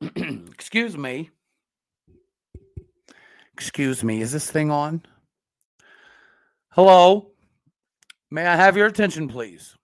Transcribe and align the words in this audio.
Excuse 0.16 0.96
me. 0.96 1.30
Excuse 3.54 4.04
me. 4.04 4.20
Is 4.20 4.32
this 4.32 4.50
thing 4.50 4.70
on? 4.70 5.02
Hello? 6.70 7.32
May 8.30 8.46
I 8.46 8.54
have 8.54 8.76
your 8.76 8.86
attention, 8.86 9.26
please? 9.26 9.74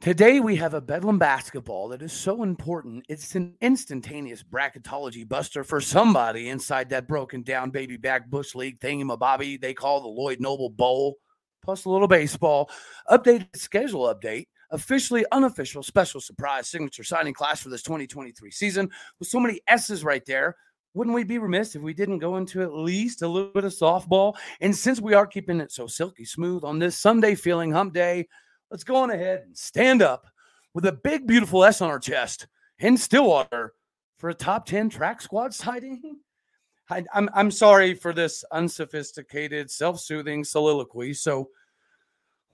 Today, 0.00 0.40
we 0.40 0.56
have 0.56 0.72
a 0.72 0.80
Bedlam 0.80 1.18
basketball 1.18 1.88
that 1.88 2.00
is 2.00 2.12
so 2.12 2.42
important. 2.42 3.04
It's 3.10 3.34
an 3.34 3.54
instantaneous 3.60 4.42
bracketology 4.42 5.28
buster 5.28 5.62
for 5.62 5.78
somebody 5.78 6.48
inside 6.48 6.88
that 6.88 7.06
broken 7.06 7.42
down 7.42 7.70
baby 7.70 7.98
back 7.98 8.30
Bush 8.30 8.54
League 8.54 8.80
thingamabobby 8.80 9.60
they 9.60 9.74
call 9.74 10.00
the 10.00 10.08
Lloyd 10.08 10.40
Noble 10.40 10.70
Bowl, 10.70 11.16
plus 11.62 11.84
a 11.84 11.90
little 11.90 12.08
baseball. 12.08 12.70
Updated 13.10 13.54
schedule 13.54 14.12
update, 14.12 14.46
officially 14.70 15.24
unofficial 15.32 15.82
special 15.82 16.20
surprise 16.20 16.68
signature 16.68 17.04
signing 17.04 17.34
class 17.34 17.60
for 17.60 17.68
this 17.68 17.82
2023 17.82 18.50
season 18.50 18.90
with 19.18 19.28
so 19.28 19.40
many 19.40 19.60
S's 19.68 20.04
right 20.04 20.24
there. 20.26 20.56
Wouldn't 20.94 21.14
we 21.14 21.22
be 21.22 21.38
remiss 21.38 21.76
if 21.76 21.82
we 21.82 21.94
didn't 21.94 22.18
go 22.18 22.36
into 22.36 22.62
at 22.62 22.72
least 22.72 23.22
a 23.22 23.28
little 23.28 23.52
bit 23.52 23.64
of 23.64 23.72
softball? 23.72 24.34
And 24.60 24.74
since 24.74 25.00
we 25.00 25.14
are 25.14 25.26
keeping 25.26 25.60
it 25.60 25.70
so 25.70 25.86
silky 25.86 26.24
smooth 26.24 26.64
on 26.64 26.78
this 26.78 26.98
Sunday 26.98 27.36
feeling 27.36 27.70
hump 27.70 27.94
day, 27.94 28.26
let's 28.70 28.82
go 28.82 28.96
on 28.96 29.10
ahead 29.10 29.42
and 29.46 29.56
stand 29.56 30.02
up 30.02 30.26
with 30.74 30.86
a 30.86 30.92
big, 30.92 31.26
beautiful 31.26 31.64
S 31.64 31.80
on 31.80 31.90
our 31.90 32.00
chest 32.00 32.48
in 32.78 32.96
Stillwater 32.96 33.74
for 34.18 34.30
a 34.30 34.34
top 34.34 34.66
10 34.66 34.90
track 34.90 35.22
squad 35.22 35.54
sighting. 35.54 36.18
I, 36.90 36.98
am 36.98 37.06
I'm, 37.14 37.30
I'm 37.34 37.50
sorry 37.52 37.94
for 37.94 38.12
this 38.12 38.42
unsophisticated, 38.50 39.70
self 39.70 40.00
soothing 40.00 40.42
soliloquy. 40.42 41.14
So 41.14 41.50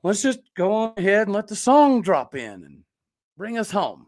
let's 0.03 0.23
just 0.23 0.41
go 0.55 0.73
on 0.73 0.93
ahead 0.97 1.27
and 1.29 1.33
let 1.33 1.49
the 1.49 1.57
song 1.57 2.03
drop 2.03 2.35
in 2.35 2.65
and 2.65 2.83
bring 3.37 3.59
us 3.59 3.71
home. 3.71 4.07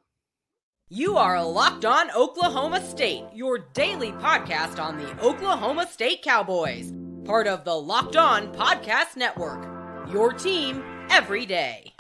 You 0.91 1.19
are 1.19 1.45
locked 1.45 1.85
on 1.85 2.11
Oklahoma 2.13 2.83
State, 2.83 3.25
your 3.35 3.59
daily 3.59 4.13
podcast 4.13 4.83
on 4.83 4.97
the 4.97 5.21
Oklahoma 5.23 5.87
State 5.87 6.23
Cowboys, 6.23 6.95
part 7.25 7.47
of 7.47 7.65
the 7.65 7.75
Locked 7.75 8.17
On 8.17 8.51
Podcast 8.55 9.17
Network. 9.17 9.69
Your 10.11 10.33
team 10.33 10.83
every 11.11 11.45
day. 11.45 11.93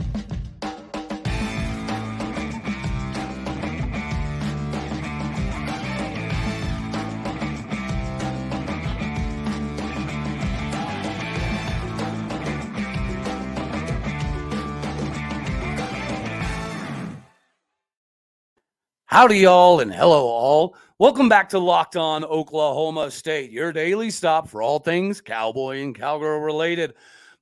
Howdy, 19.10 19.38
y'all, 19.38 19.80
and 19.80 19.90
hello, 19.90 20.26
all. 20.26 20.76
Welcome 20.98 21.30
back 21.30 21.48
to 21.48 21.58
Locked 21.58 21.96
On 21.96 22.26
Oklahoma 22.26 23.10
State, 23.10 23.50
your 23.50 23.72
daily 23.72 24.10
stop 24.10 24.46
for 24.46 24.60
all 24.60 24.80
things 24.80 25.22
cowboy 25.22 25.80
and 25.82 25.94
cowgirl 25.94 26.40
related. 26.40 26.92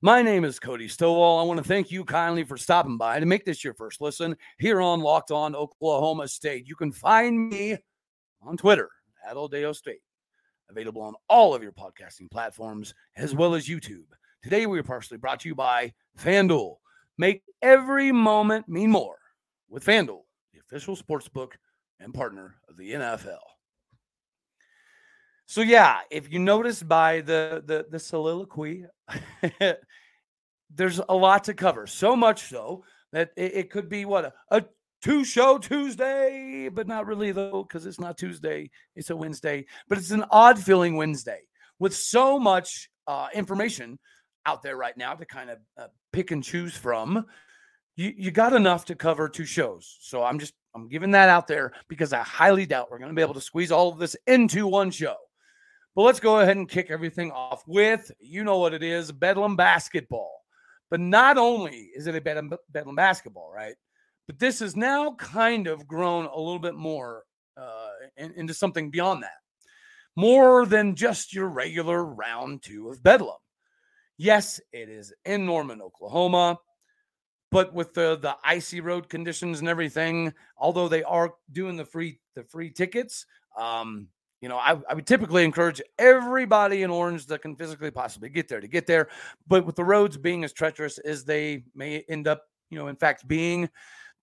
My 0.01 0.21
name 0.21 0.45
is 0.45 0.61
Cody 0.61 0.87
Stowall. 0.87 1.41
I 1.41 1.43
want 1.43 1.57
to 1.57 1.67
thank 1.67 1.91
you 1.91 2.05
kindly 2.05 2.45
for 2.45 2.55
stopping 2.55 2.95
by 2.97 3.19
to 3.19 3.25
make 3.25 3.43
this 3.43 3.65
your 3.65 3.73
first 3.73 3.99
listen 3.99 4.37
here 4.59 4.79
on 4.79 5.01
Locked 5.01 5.29
On 5.31 5.57
Oklahoma 5.57 6.29
State. 6.29 6.65
You 6.65 6.77
can 6.77 6.93
find 6.93 7.49
me 7.49 7.75
on 8.41 8.55
Twitter 8.55 8.89
at 9.29 9.35
Oldeo 9.35 9.73
State, 9.73 9.99
available 10.69 11.01
on 11.01 11.15
all 11.27 11.53
of 11.53 11.61
your 11.61 11.73
podcasting 11.73 12.31
platforms 12.31 12.93
as 13.17 13.35
well 13.35 13.55
as 13.55 13.67
YouTube. 13.67 14.05
Today, 14.41 14.67
we 14.67 14.79
are 14.79 14.83
partially 14.83 15.17
brought 15.17 15.41
to 15.41 15.49
you 15.49 15.55
by 15.55 15.93
FanDuel. 16.17 16.77
Make 17.17 17.43
every 17.61 18.13
moment 18.13 18.69
mean 18.69 18.89
more 18.89 19.17
with 19.67 19.83
FanDuel 19.83 20.21
official 20.69 20.95
sports 20.95 21.27
book 21.27 21.57
and 21.99 22.13
partner 22.13 22.55
of 22.69 22.77
the 22.77 22.91
NFL. 22.91 23.37
So 25.45 25.61
yeah, 25.61 25.99
if 26.11 26.31
you 26.31 26.39
notice 26.39 26.83
by 26.83 27.21
the 27.21 27.63
the, 27.65 27.85
the 27.89 27.99
soliloquy, 27.99 28.85
there's 30.69 30.99
a 31.07 31.15
lot 31.15 31.45
to 31.45 31.53
cover. 31.53 31.87
So 31.87 32.15
much 32.15 32.49
so 32.49 32.83
that 33.13 33.31
it, 33.37 33.55
it 33.55 33.71
could 33.71 33.87
be 33.87 34.03
what 34.05 34.25
a, 34.25 34.33
a 34.51 34.65
two 35.01 35.23
show 35.23 35.57
Tuesday, 35.57 36.69
but 36.69 36.87
not 36.87 37.07
really 37.07 37.31
though, 37.31 37.63
because 37.63 37.85
it's 37.85 37.99
not 37.99 38.17
Tuesday, 38.17 38.69
it's 38.95 39.09
a 39.09 39.15
Wednesday, 39.15 39.65
but 39.87 39.97
it's 39.97 40.11
an 40.11 40.25
odd 40.31 40.59
feeling 40.59 40.97
Wednesday 40.97 41.41
with 41.79 41.95
so 41.95 42.37
much 42.37 42.89
uh, 43.07 43.27
information 43.33 43.97
out 44.45 44.61
there 44.61 44.75
right 44.75 44.97
now 44.97 45.13
to 45.13 45.25
kind 45.25 45.49
of 45.49 45.59
uh, 45.77 45.87
pick 46.11 46.31
and 46.31 46.43
choose 46.43 46.75
from 46.75 47.25
you, 47.97 48.13
you 48.15 48.31
got 48.31 48.53
enough 48.53 48.85
to 48.85 48.95
cover 48.95 49.27
two 49.27 49.45
shows. 49.45 49.97
So 49.99 50.23
I'm 50.23 50.39
just 50.39 50.53
I'm 50.73 50.87
giving 50.87 51.11
that 51.11 51.29
out 51.29 51.47
there 51.47 51.73
because 51.89 52.13
I 52.13 52.19
highly 52.19 52.65
doubt 52.65 52.89
we're 52.89 52.99
going 52.99 53.09
to 53.09 53.15
be 53.15 53.23
able 53.23 53.33
to 53.33 53.41
squeeze 53.41 53.71
all 53.71 53.89
of 53.89 53.97
this 53.97 54.15
into 54.27 54.67
one 54.67 54.91
show. 54.91 55.15
But 55.95 56.03
let's 56.03 56.19
go 56.19 56.39
ahead 56.39 56.55
and 56.55 56.69
kick 56.69 56.91
everything 56.91 57.31
off 57.31 57.63
with 57.67 58.11
you 58.19 58.43
know 58.43 58.59
what 58.59 58.75
it 58.75 58.83
is, 58.83 59.11
Bedlam 59.11 59.55
basketball. 59.55 60.31
But 60.91 60.99
not 60.99 61.37
only 61.37 61.89
is 61.95 62.07
it 62.07 62.15
a 62.15 62.21
Bedlam, 62.21 62.53
Bedlam 62.69 62.95
basketball, 62.95 63.51
right? 63.53 63.75
But 64.27 64.37
this 64.37 64.59
has 64.59 64.75
now 64.75 65.15
kind 65.15 65.67
of 65.67 65.87
grown 65.87 66.25
a 66.25 66.37
little 66.37 66.59
bit 66.59 66.75
more 66.75 67.23
uh, 67.57 67.89
in, 68.15 68.31
into 68.33 68.53
something 68.53 68.91
beyond 68.91 69.23
that. 69.23 69.31
More 70.15 70.65
than 70.65 70.95
just 70.95 71.33
your 71.33 71.47
regular 71.47 72.05
round 72.05 72.61
two 72.61 72.89
of 72.89 73.01
Bedlam. 73.01 73.37
Yes, 74.17 74.59
it 74.71 74.89
is 74.89 75.13
in 75.25 75.45
Norman, 75.45 75.81
Oklahoma. 75.81 76.59
But 77.49 77.73
with 77.73 77.93
the 77.93 78.17
the 78.17 78.35
icy 78.43 78.81
road 78.81 79.09
conditions 79.09 79.59
and 79.59 79.69
everything, 79.69 80.33
although 80.57 80.87
they 80.87 81.03
are 81.03 81.33
doing 81.51 81.77
the 81.77 81.85
free 81.85 82.19
the 82.35 82.43
free 82.43 82.69
tickets, 82.69 83.25
um, 83.57 84.09
you 84.41 84.49
know, 84.49 84.57
I, 84.57 84.77
I 84.89 84.93
would 84.93 85.07
typically 85.07 85.43
encourage 85.43 85.81
everybody 85.97 86.83
in 86.83 86.91
Orange 86.91 87.25
that 87.27 87.41
can 87.41 87.55
physically 87.55 87.89
possibly 87.89 88.29
get 88.29 88.47
there 88.47 88.61
to 88.61 88.67
get 88.67 88.85
there. 88.85 89.07
But 89.47 89.65
with 89.65 89.75
the 89.75 89.83
roads 89.83 90.17
being 90.17 90.43
as 90.43 90.53
treacherous 90.53 90.97
as 90.99 91.23
they 91.25 91.63
may 91.73 92.03
end 92.09 92.27
up, 92.27 92.43
you 92.69 92.77
know, 92.77 92.87
in 92.87 92.95
fact 92.95 93.27
being, 93.27 93.69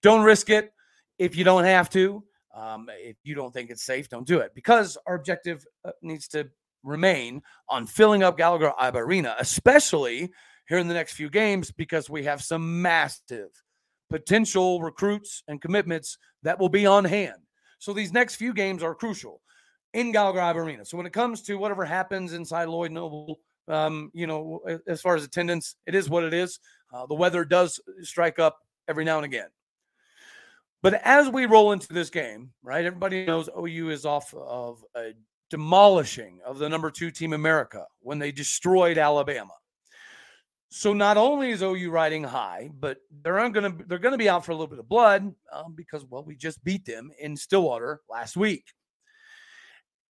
don't 0.03 0.23
risk 0.23 0.51
it 0.51 0.73
if 1.19 1.37
you 1.37 1.45
don't 1.45 1.65
have 1.65 1.91
to. 1.91 2.23
Um, 2.55 2.89
if 2.93 3.17
you 3.25 3.35
don't 3.35 3.53
think 3.53 3.71
it's 3.71 3.83
safe, 3.83 4.09
don't 4.09 4.27
do 4.27 4.39
it 4.39 4.55
because 4.55 4.97
our 5.07 5.17
objective 5.17 5.67
uh, 5.85 5.91
needs 6.03 6.29
to 6.29 6.49
remain 6.85 7.43
on 7.69 7.87
filling 7.87 8.23
up 8.23 8.37
Gallagher 8.37 8.73
Arena, 8.79 9.35
especially 9.41 10.31
here 10.69 10.79
in 10.79 10.89
the 10.89 10.95
next 10.95 11.15
few 11.15 11.31
games 11.31 11.71
because 11.71 12.09
we 12.09 12.25
have 12.25 12.43
some 12.43 12.83
massive 12.83 13.51
potential 14.11 14.81
recruits 14.81 15.43
and 15.49 15.61
commitments 15.61 16.19
that 16.43 16.59
will 16.59 16.69
be 16.69 16.87
on 16.87 17.05
hand. 17.05 17.43
So 17.79 17.93
these 17.93 18.13
next 18.13 18.37
few 18.37 18.55
games 18.55 18.83
are 18.83 18.95
crucial 18.95 19.41
in 19.93 20.13
Gallagher 20.13 20.59
Arena. 20.59 20.85
So 20.85 20.97
when 20.97 21.07
it 21.07 21.13
comes 21.13 21.43
to 21.43 21.57
whatever 21.57 21.85
happens 21.85 22.33
inside 22.33 22.69
Lloyd 22.69 22.93
Noble, 22.93 23.41
um, 23.69 24.11
you 24.15 24.27
know, 24.27 24.61
as 24.87 25.01
far 25.01 25.17
as 25.17 25.25
attendance, 25.25 25.77
it 25.87 25.95
is 25.95 26.09
what 26.11 26.25
it 26.25 26.35
is. 26.35 26.59
Uh, 26.93 27.07
the 27.07 27.15
weather 27.15 27.45
does 27.45 27.81
strike 28.03 28.39
up 28.39 28.59
every 28.89 29.05
now 29.05 29.17
and 29.17 29.25
again. 29.25 29.49
But 30.83 31.01
as 31.03 31.31
we 31.31 31.47
roll 31.47 31.73
into 31.73 31.89
this 31.93 32.11
game, 32.11 32.51
right, 32.63 32.85
everybody 32.85 33.25
knows 33.25 33.49
OU 33.57 33.91
is 33.91 34.05
off 34.05 34.35
of 34.35 34.85
a 34.95 35.13
demolishing 35.49 36.41
of 36.45 36.59
the 36.59 36.69
number 36.69 36.91
two 36.91 37.11
team 37.11 37.33
America 37.33 37.87
when 38.01 38.19
they 38.19 38.33
destroyed 38.33 38.99
Alabama. 38.99 39.55
So 40.77 40.93
not 40.93 41.17
only 41.17 41.53
is 41.53 41.63
OU 41.63 41.89
riding 41.93 42.25
high, 42.25 42.69
but 42.81 42.99
they're 43.23 43.49
going 43.51 43.79
to 43.79 43.85
they're 43.87 44.01
going 44.01 44.11
to 44.11 44.19
be 44.19 44.29
out 44.29 44.45
for 44.45 44.51
a 44.51 44.57
little 44.57 44.67
bit 44.67 44.81
of 44.81 44.89
blood 44.89 45.33
um, 45.53 45.73
because 45.77 46.05
well 46.05 46.25
we 46.25 46.35
just 46.35 46.65
beat 46.65 46.85
them 46.85 47.13
in 47.21 47.37
Stillwater 47.37 48.01
last 48.11 48.37
week. 48.37 48.73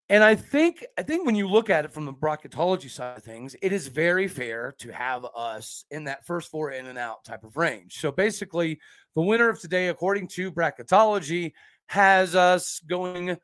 And 0.07 0.23
I 0.23 0.35
think 0.35 0.85
I 0.97 1.03
think 1.03 1.25
when 1.25 1.35
you 1.35 1.49
look 1.49 1.69
at 1.69 1.83
it 1.83 1.91
from 1.91 2.05
the 2.05 2.13
bracketology 2.13 2.89
side 2.89 3.17
of 3.17 3.23
things, 3.25 3.57
it 3.61 3.73
is 3.73 3.87
very 3.87 4.29
fair 4.29 4.73
to 4.79 4.89
have 4.93 5.25
us 5.35 5.83
in 5.91 6.05
that 6.05 6.25
first 6.25 6.49
four 6.49 6.71
in 6.71 6.85
and 6.85 6.97
out 6.97 7.25
type 7.25 7.43
of 7.43 7.57
range. 7.57 7.99
So 7.99 8.09
basically, 8.09 8.79
the 9.15 9.21
winner 9.21 9.49
of 9.49 9.59
today, 9.59 9.89
according 9.89 10.29
to 10.29 10.49
bracketology, 10.49 11.51
has 11.87 12.35
us 12.35 12.79
going 12.87 13.35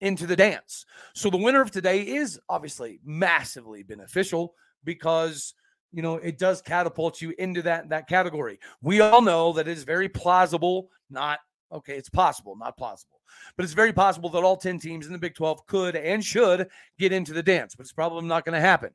into 0.00 0.28
the 0.28 0.36
dance. 0.36 0.86
So 1.12 1.28
the 1.28 1.38
winner 1.38 1.60
of 1.60 1.72
today 1.72 2.02
is 2.02 2.38
obviously 2.48 3.00
massively 3.04 3.82
beneficial 3.82 4.54
because 4.84 5.54
you 5.92 6.02
know, 6.02 6.16
it 6.16 6.38
does 6.38 6.62
catapult 6.62 7.20
you 7.20 7.34
into 7.38 7.62
that 7.62 7.88
that 7.90 8.08
category. 8.08 8.58
We 8.80 9.00
all 9.00 9.20
know 9.20 9.52
that 9.52 9.68
it 9.68 9.76
is 9.76 9.84
very 9.84 10.08
plausible, 10.08 10.88
not 11.10 11.40
okay, 11.72 11.96
it's 11.96 12.08
possible, 12.08 12.56
not 12.56 12.76
plausible. 12.76 13.20
But 13.56 13.64
it's 13.64 13.72
very 13.72 13.92
possible 13.92 14.28
that 14.30 14.44
all 14.44 14.56
10 14.56 14.78
teams 14.78 15.06
in 15.06 15.12
the 15.12 15.18
Big 15.18 15.34
12 15.34 15.66
could 15.66 15.96
and 15.96 16.24
should 16.24 16.68
get 16.98 17.12
into 17.12 17.32
the 17.32 17.42
dance, 17.42 17.74
but 17.74 17.84
it's 17.84 17.92
probably 17.92 18.28
not 18.28 18.44
going 18.44 18.54
to 18.54 18.60
happen. 18.60 18.90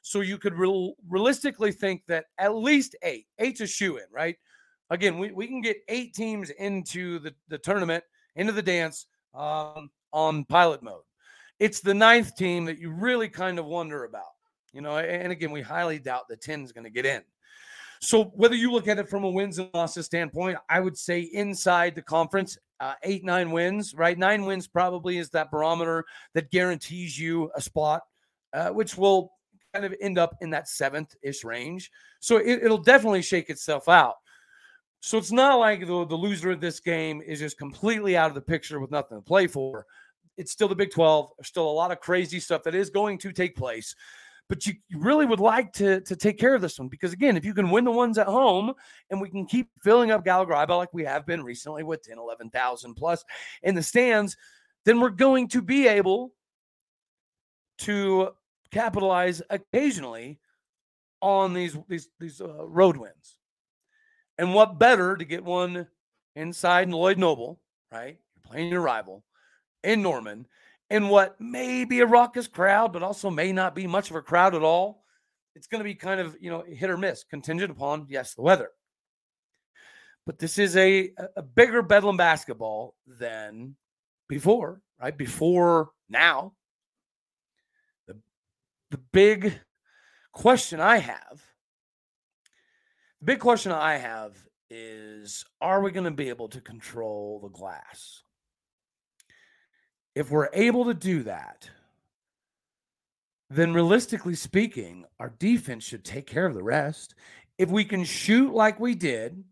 So 0.00 0.20
you 0.20 0.38
could 0.38 0.54
real, 0.54 0.94
realistically 1.08 1.72
think 1.72 2.02
that 2.08 2.26
at 2.38 2.54
least 2.54 2.96
eight, 3.02 3.26
eight's 3.38 3.60
a 3.60 3.66
shoe 3.66 3.98
in, 3.98 4.04
right? 4.10 4.36
Again, 4.90 5.18
we, 5.18 5.30
we 5.30 5.46
can 5.46 5.60
get 5.60 5.78
eight 5.88 6.14
teams 6.14 6.50
into 6.50 7.18
the, 7.20 7.34
the 7.48 7.58
tournament, 7.58 8.02
into 8.34 8.52
the 8.52 8.62
dance 8.62 9.06
um, 9.34 9.90
on 10.12 10.44
pilot 10.44 10.82
mode. 10.82 11.02
It's 11.60 11.80
the 11.80 11.94
ninth 11.94 12.34
team 12.34 12.64
that 12.64 12.78
you 12.78 12.90
really 12.90 13.28
kind 13.28 13.58
of 13.58 13.66
wonder 13.66 14.04
about. 14.04 14.31
You 14.72 14.80
know, 14.80 14.96
and 14.96 15.32
again, 15.32 15.50
we 15.50 15.60
highly 15.60 15.98
doubt 15.98 16.28
the 16.28 16.36
10 16.36 16.62
is 16.62 16.72
going 16.72 16.84
to 16.84 16.90
get 16.90 17.04
in. 17.04 17.22
So 18.00 18.24
whether 18.34 18.56
you 18.56 18.72
look 18.72 18.88
at 18.88 18.98
it 18.98 19.08
from 19.08 19.22
a 19.22 19.30
wins 19.30 19.58
and 19.58 19.70
losses 19.72 20.06
standpoint, 20.06 20.58
I 20.68 20.80
would 20.80 20.98
say 20.98 21.20
inside 21.20 21.94
the 21.94 22.02
conference, 22.02 22.58
uh, 22.80 22.94
eight 23.04 23.24
nine 23.24 23.52
wins, 23.52 23.94
right? 23.94 24.18
Nine 24.18 24.44
wins 24.44 24.66
probably 24.66 25.18
is 25.18 25.30
that 25.30 25.52
barometer 25.52 26.04
that 26.34 26.50
guarantees 26.50 27.16
you 27.16 27.48
a 27.54 27.60
spot, 27.60 28.02
uh, 28.52 28.70
which 28.70 28.98
will 28.98 29.32
kind 29.72 29.84
of 29.84 29.94
end 30.00 30.18
up 30.18 30.36
in 30.40 30.50
that 30.50 30.68
seventh 30.68 31.14
ish 31.22 31.44
range. 31.44 31.92
So 32.18 32.38
it, 32.38 32.64
will 32.64 32.78
definitely 32.78 33.22
shake 33.22 33.50
itself 33.50 33.88
out. 33.88 34.16
So 34.98 35.16
it's 35.16 35.32
not 35.32 35.60
like 35.60 35.80
the, 35.80 36.04
the 36.06 36.16
loser 36.16 36.50
of 36.50 36.60
this 36.60 36.80
game 36.80 37.22
is 37.24 37.38
just 37.38 37.56
completely 37.56 38.16
out 38.16 38.28
of 38.28 38.34
the 38.34 38.40
picture 38.40 38.80
with 38.80 38.90
nothing 38.90 39.18
to 39.18 39.22
play 39.22 39.46
for. 39.46 39.86
It's 40.36 40.50
still 40.50 40.68
the 40.68 40.74
Big 40.74 40.90
12. 40.90 41.30
There's 41.38 41.48
still 41.48 41.68
a 41.68 41.70
lot 41.70 41.92
of 41.92 42.00
crazy 42.00 42.40
stuff 42.40 42.64
that 42.64 42.74
is 42.74 42.90
going 42.90 43.18
to 43.18 43.32
take 43.32 43.54
place. 43.54 43.94
But 44.48 44.66
you 44.66 44.74
really 44.94 45.24
would 45.24 45.40
like 45.40 45.72
to, 45.74 46.00
to 46.02 46.14
take 46.14 46.38
care 46.38 46.54
of 46.54 46.60
this 46.60 46.78
one 46.78 46.88
because, 46.88 47.12
again, 47.12 47.36
if 47.36 47.44
you 47.44 47.54
can 47.54 47.70
win 47.70 47.84
the 47.84 47.90
ones 47.90 48.18
at 48.18 48.26
home 48.26 48.74
and 49.10 49.20
we 49.20 49.30
can 49.30 49.46
keep 49.46 49.68
filling 49.82 50.10
up 50.10 50.24
Gallagher 50.24 50.52
Iba 50.52 50.76
like 50.76 50.92
we 50.92 51.04
have 51.04 51.24
been 51.24 51.42
recently 51.42 51.82
with 51.82 52.02
10, 52.02 52.18
11,000 52.18 52.94
plus 52.94 53.24
in 53.62 53.74
the 53.74 53.82
stands, 53.82 54.36
then 54.84 55.00
we're 55.00 55.10
going 55.10 55.48
to 55.48 55.62
be 55.62 55.88
able 55.88 56.32
to 57.78 58.30
capitalize 58.70 59.42
occasionally 59.50 60.38
on 61.20 61.54
these 61.54 61.76
these 61.88 62.08
these 62.18 62.40
uh, 62.40 62.66
road 62.66 62.96
wins. 62.96 63.38
And 64.38 64.54
what 64.54 64.78
better 64.78 65.16
to 65.16 65.24
get 65.24 65.44
one 65.44 65.86
inside 66.34 66.88
Lloyd 66.88 67.18
Noble, 67.18 67.60
right? 67.92 68.18
You're 68.34 68.50
playing 68.50 68.72
your 68.72 68.80
rival 68.80 69.24
in 69.84 70.02
Norman, 70.02 70.46
in 70.92 71.08
what 71.08 71.40
may 71.40 71.84
be 71.84 72.00
a 72.00 72.06
raucous 72.06 72.46
crowd, 72.46 72.92
but 72.92 73.02
also 73.02 73.30
may 73.30 73.52
not 73.52 73.74
be 73.74 73.86
much 73.86 74.10
of 74.10 74.16
a 74.16 74.22
crowd 74.22 74.54
at 74.54 74.62
all. 74.62 75.04
It's 75.54 75.66
going 75.66 75.80
to 75.80 75.84
be 75.84 75.94
kind 75.94 76.20
of 76.20 76.36
you 76.40 76.50
know 76.50 76.62
hit 76.62 76.90
or 76.90 76.96
miss, 76.96 77.24
contingent 77.24 77.70
upon 77.70 78.06
yes 78.08 78.34
the 78.34 78.42
weather. 78.42 78.70
But 80.26 80.38
this 80.38 80.58
is 80.58 80.76
a 80.76 81.10
a 81.36 81.42
bigger 81.42 81.82
Bedlam 81.82 82.16
basketball 82.16 82.94
than 83.06 83.74
before, 84.28 84.80
right? 85.00 85.16
Before 85.16 85.90
now, 86.08 86.52
the 88.06 88.18
the 88.90 89.00
big 89.12 89.58
question 90.32 90.80
I 90.80 90.98
have 90.98 91.42
the 93.22 93.26
big 93.26 93.38
question 93.38 93.70
I 93.70 93.98
have 93.98 94.36
is 94.68 95.44
are 95.60 95.80
we 95.80 95.92
going 95.92 96.04
to 96.04 96.10
be 96.10 96.28
able 96.28 96.48
to 96.48 96.60
control 96.60 97.38
the 97.40 97.50
glass? 97.50 98.24
If 100.14 100.30
we're 100.30 100.50
able 100.52 100.86
to 100.86 100.94
do 100.94 101.22
that, 101.22 101.68
then 103.50 103.74
realistically 103.74 104.34
speaking, 104.34 105.04
our 105.20 105.30
defense 105.38 105.84
should 105.84 106.04
take 106.04 106.26
care 106.26 106.46
of 106.46 106.54
the 106.54 106.62
rest. 106.62 107.14
If 107.58 107.70
we 107.70 107.84
can 107.84 108.04
shoot 108.04 108.54
like 108.54 108.80
we 108.80 108.94
did, 108.94 109.44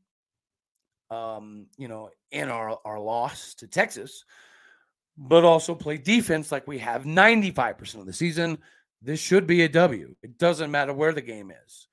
um, 1.10 1.66
you 1.76 1.88
know, 1.88 2.10
in 2.30 2.48
our, 2.48 2.78
our 2.84 2.98
loss 2.98 3.54
to 3.56 3.66
Texas, 3.66 4.24
but 5.18 5.44
also 5.44 5.74
play 5.74 5.98
defense 5.98 6.50
like 6.50 6.66
we 6.66 6.78
have 6.78 7.04
95% 7.04 7.96
of 7.96 8.06
the 8.06 8.12
season, 8.12 8.58
this 9.02 9.20
should 9.20 9.46
be 9.46 9.62
a 9.62 9.68
W. 9.68 10.14
It 10.22 10.38
doesn't 10.38 10.70
matter 10.70 10.94
where 10.94 11.12
the 11.12 11.20
game 11.20 11.52
is. 11.66 11.88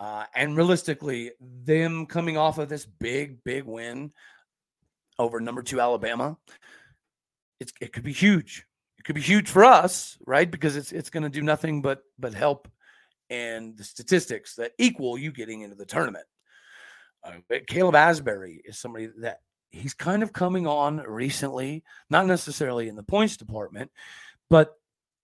Uh, 0.00 0.24
and 0.34 0.56
realistically, 0.56 1.32
them 1.40 2.06
coming 2.06 2.36
off 2.36 2.58
of 2.58 2.68
this 2.68 2.86
big, 2.86 3.42
big 3.44 3.64
win 3.64 4.12
over 5.18 5.40
number 5.40 5.62
two 5.62 5.80
Alabama, 5.80 6.36
it's, 7.60 7.72
it 7.80 7.92
could 7.92 8.04
be 8.04 8.12
huge. 8.12 8.66
It 8.98 9.04
could 9.04 9.14
be 9.14 9.20
huge 9.20 9.48
for 9.48 9.64
us, 9.64 10.18
right? 10.26 10.50
Because 10.50 10.76
it's 10.76 10.92
it's 10.92 11.10
going 11.10 11.22
to 11.22 11.28
do 11.28 11.42
nothing 11.42 11.82
but 11.82 12.02
but 12.18 12.34
help 12.34 12.68
and 13.30 13.76
the 13.76 13.84
statistics 13.84 14.54
that 14.56 14.72
equal 14.78 15.18
you 15.18 15.32
getting 15.32 15.60
into 15.60 15.76
the 15.76 15.86
tournament. 15.86 16.24
Uh, 17.22 17.32
Caleb 17.66 17.94
Asberry 17.94 18.58
is 18.64 18.78
somebody 18.78 19.08
that 19.18 19.40
he's 19.70 19.94
kind 19.94 20.22
of 20.22 20.32
coming 20.32 20.66
on 20.66 20.98
recently, 20.98 21.84
not 22.10 22.26
necessarily 22.26 22.88
in 22.88 22.96
the 22.96 23.02
points 23.02 23.36
department, 23.36 23.90
but 24.48 24.74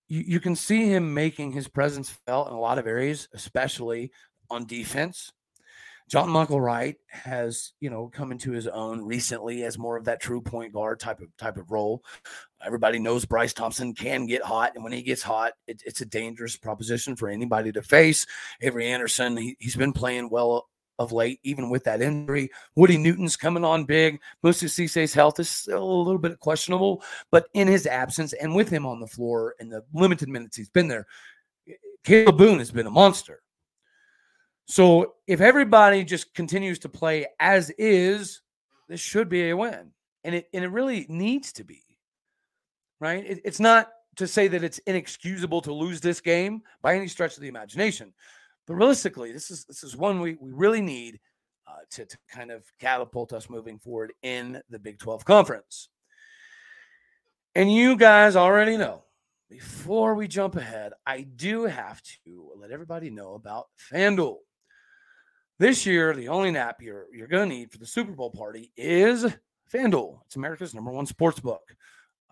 you, 0.08 0.22
you 0.26 0.40
can 0.40 0.54
see 0.54 0.88
him 0.88 1.14
making 1.14 1.52
his 1.52 1.68
presence 1.68 2.10
felt 2.26 2.48
in 2.48 2.54
a 2.54 2.60
lot 2.60 2.78
of 2.78 2.86
areas, 2.86 3.28
especially 3.32 4.12
on 4.50 4.66
defense. 4.66 5.32
John 6.08 6.28
Michael 6.28 6.60
Wright 6.60 6.96
has, 7.08 7.72
you 7.80 7.88
know, 7.88 8.10
come 8.12 8.30
into 8.30 8.52
his 8.52 8.66
own 8.68 9.04
recently 9.04 9.64
as 9.64 9.78
more 9.78 9.96
of 9.96 10.04
that 10.04 10.20
true 10.20 10.40
point 10.40 10.72
guard 10.72 11.00
type 11.00 11.20
of 11.20 11.34
type 11.38 11.56
of 11.56 11.70
role. 11.70 12.04
Everybody 12.64 12.98
knows 12.98 13.24
Bryce 13.24 13.54
Thompson 13.54 13.94
can 13.94 14.26
get 14.26 14.42
hot, 14.42 14.72
and 14.74 14.84
when 14.84 14.92
he 14.92 15.02
gets 15.02 15.22
hot, 15.22 15.54
it, 15.66 15.82
it's 15.86 16.02
a 16.02 16.06
dangerous 16.06 16.56
proposition 16.56 17.16
for 17.16 17.28
anybody 17.28 17.72
to 17.72 17.82
face. 17.82 18.26
Avery 18.60 18.86
Anderson, 18.86 19.36
he, 19.36 19.56
has 19.62 19.76
been 19.76 19.92
playing 19.92 20.28
well 20.28 20.68
of 20.98 21.12
late, 21.12 21.40
even 21.42 21.70
with 21.70 21.84
that 21.84 22.02
injury. 22.02 22.50
Woody 22.76 22.98
Newton's 22.98 23.36
coming 23.36 23.64
on 23.64 23.84
big. 23.84 24.20
Moussa 24.42 24.68
Cisse's 24.68 25.14
health 25.14 25.40
is 25.40 25.48
still 25.48 25.82
a 25.82 26.02
little 26.02 26.20
bit 26.20 26.38
questionable, 26.38 27.02
but 27.30 27.46
in 27.54 27.66
his 27.66 27.86
absence 27.86 28.32
and 28.34 28.54
with 28.54 28.68
him 28.68 28.86
on 28.86 29.00
the 29.00 29.06
floor 29.06 29.54
in 29.58 29.68
the 29.68 29.82
limited 29.92 30.28
minutes 30.28 30.56
he's 30.56 30.68
been 30.68 30.88
there, 30.88 31.06
Kalib 32.04 32.36
Boone 32.36 32.58
has 32.58 32.70
been 32.70 32.86
a 32.86 32.90
monster. 32.90 33.40
So 34.66 35.14
if 35.26 35.40
everybody 35.40 36.04
just 36.04 36.34
continues 36.34 36.78
to 36.80 36.88
play 36.88 37.26
as 37.38 37.70
is, 37.70 38.40
this 38.88 39.00
should 39.00 39.28
be 39.28 39.50
a 39.50 39.56
win. 39.56 39.92
And 40.24 40.34
it 40.34 40.48
and 40.54 40.64
it 40.64 40.68
really 40.68 41.06
needs 41.08 41.52
to 41.54 41.64
be. 41.64 41.82
Right? 43.00 43.24
It, 43.26 43.40
it's 43.44 43.60
not 43.60 43.90
to 44.16 44.26
say 44.26 44.48
that 44.48 44.64
it's 44.64 44.78
inexcusable 44.78 45.60
to 45.62 45.72
lose 45.72 46.00
this 46.00 46.20
game 46.20 46.62
by 46.80 46.94
any 46.94 47.08
stretch 47.08 47.36
of 47.36 47.42
the 47.42 47.48
imagination. 47.48 48.12
But 48.66 48.74
realistically, 48.74 49.32
this 49.32 49.50
is 49.50 49.64
this 49.64 49.84
is 49.84 49.96
one 49.96 50.20
we, 50.20 50.36
we 50.40 50.52
really 50.52 50.80
need 50.80 51.20
uh, 51.66 51.80
to, 51.92 52.06
to 52.06 52.18
kind 52.28 52.50
of 52.50 52.64
catapult 52.78 53.32
us 53.32 53.50
moving 53.50 53.78
forward 53.78 54.12
in 54.22 54.62
the 54.70 54.78
Big 54.78 54.98
12 54.98 55.24
conference. 55.24 55.88
And 57.54 57.72
you 57.72 57.96
guys 57.96 58.36
already 58.36 58.76
know 58.76 59.04
before 59.50 60.14
we 60.14 60.26
jump 60.26 60.56
ahead, 60.56 60.92
I 61.06 61.22
do 61.22 61.64
have 61.64 62.02
to 62.24 62.50
let 62.56 62.70
everybody 62.70 63.10
know 63.10 63.34
about 63.34 63.66
FanDuel. 63.92 64.38
This 65.58 65.86
year, 65.86 66.14
the 66.14 66.28
only 66.28 66.56
app 66.56 66.82
you're 66.82 67.06
you're 67.12 67.28
going 67.28 67.48
to 67.48 67.54
need 67.54 67.70
for 67.70 67.78
the 67.78 67.86
Super 67.86 68.10
Bowl 68.10 68.30
party 68.30 68.72
is 68.76 69.24
FanDuel. 69.72 70.18
It's 70.26 70.34
America's 70.34 70.74
number 70.74 70.90
one 70.90 71.06
sports 71.06 71.38
book. 71.38 71.76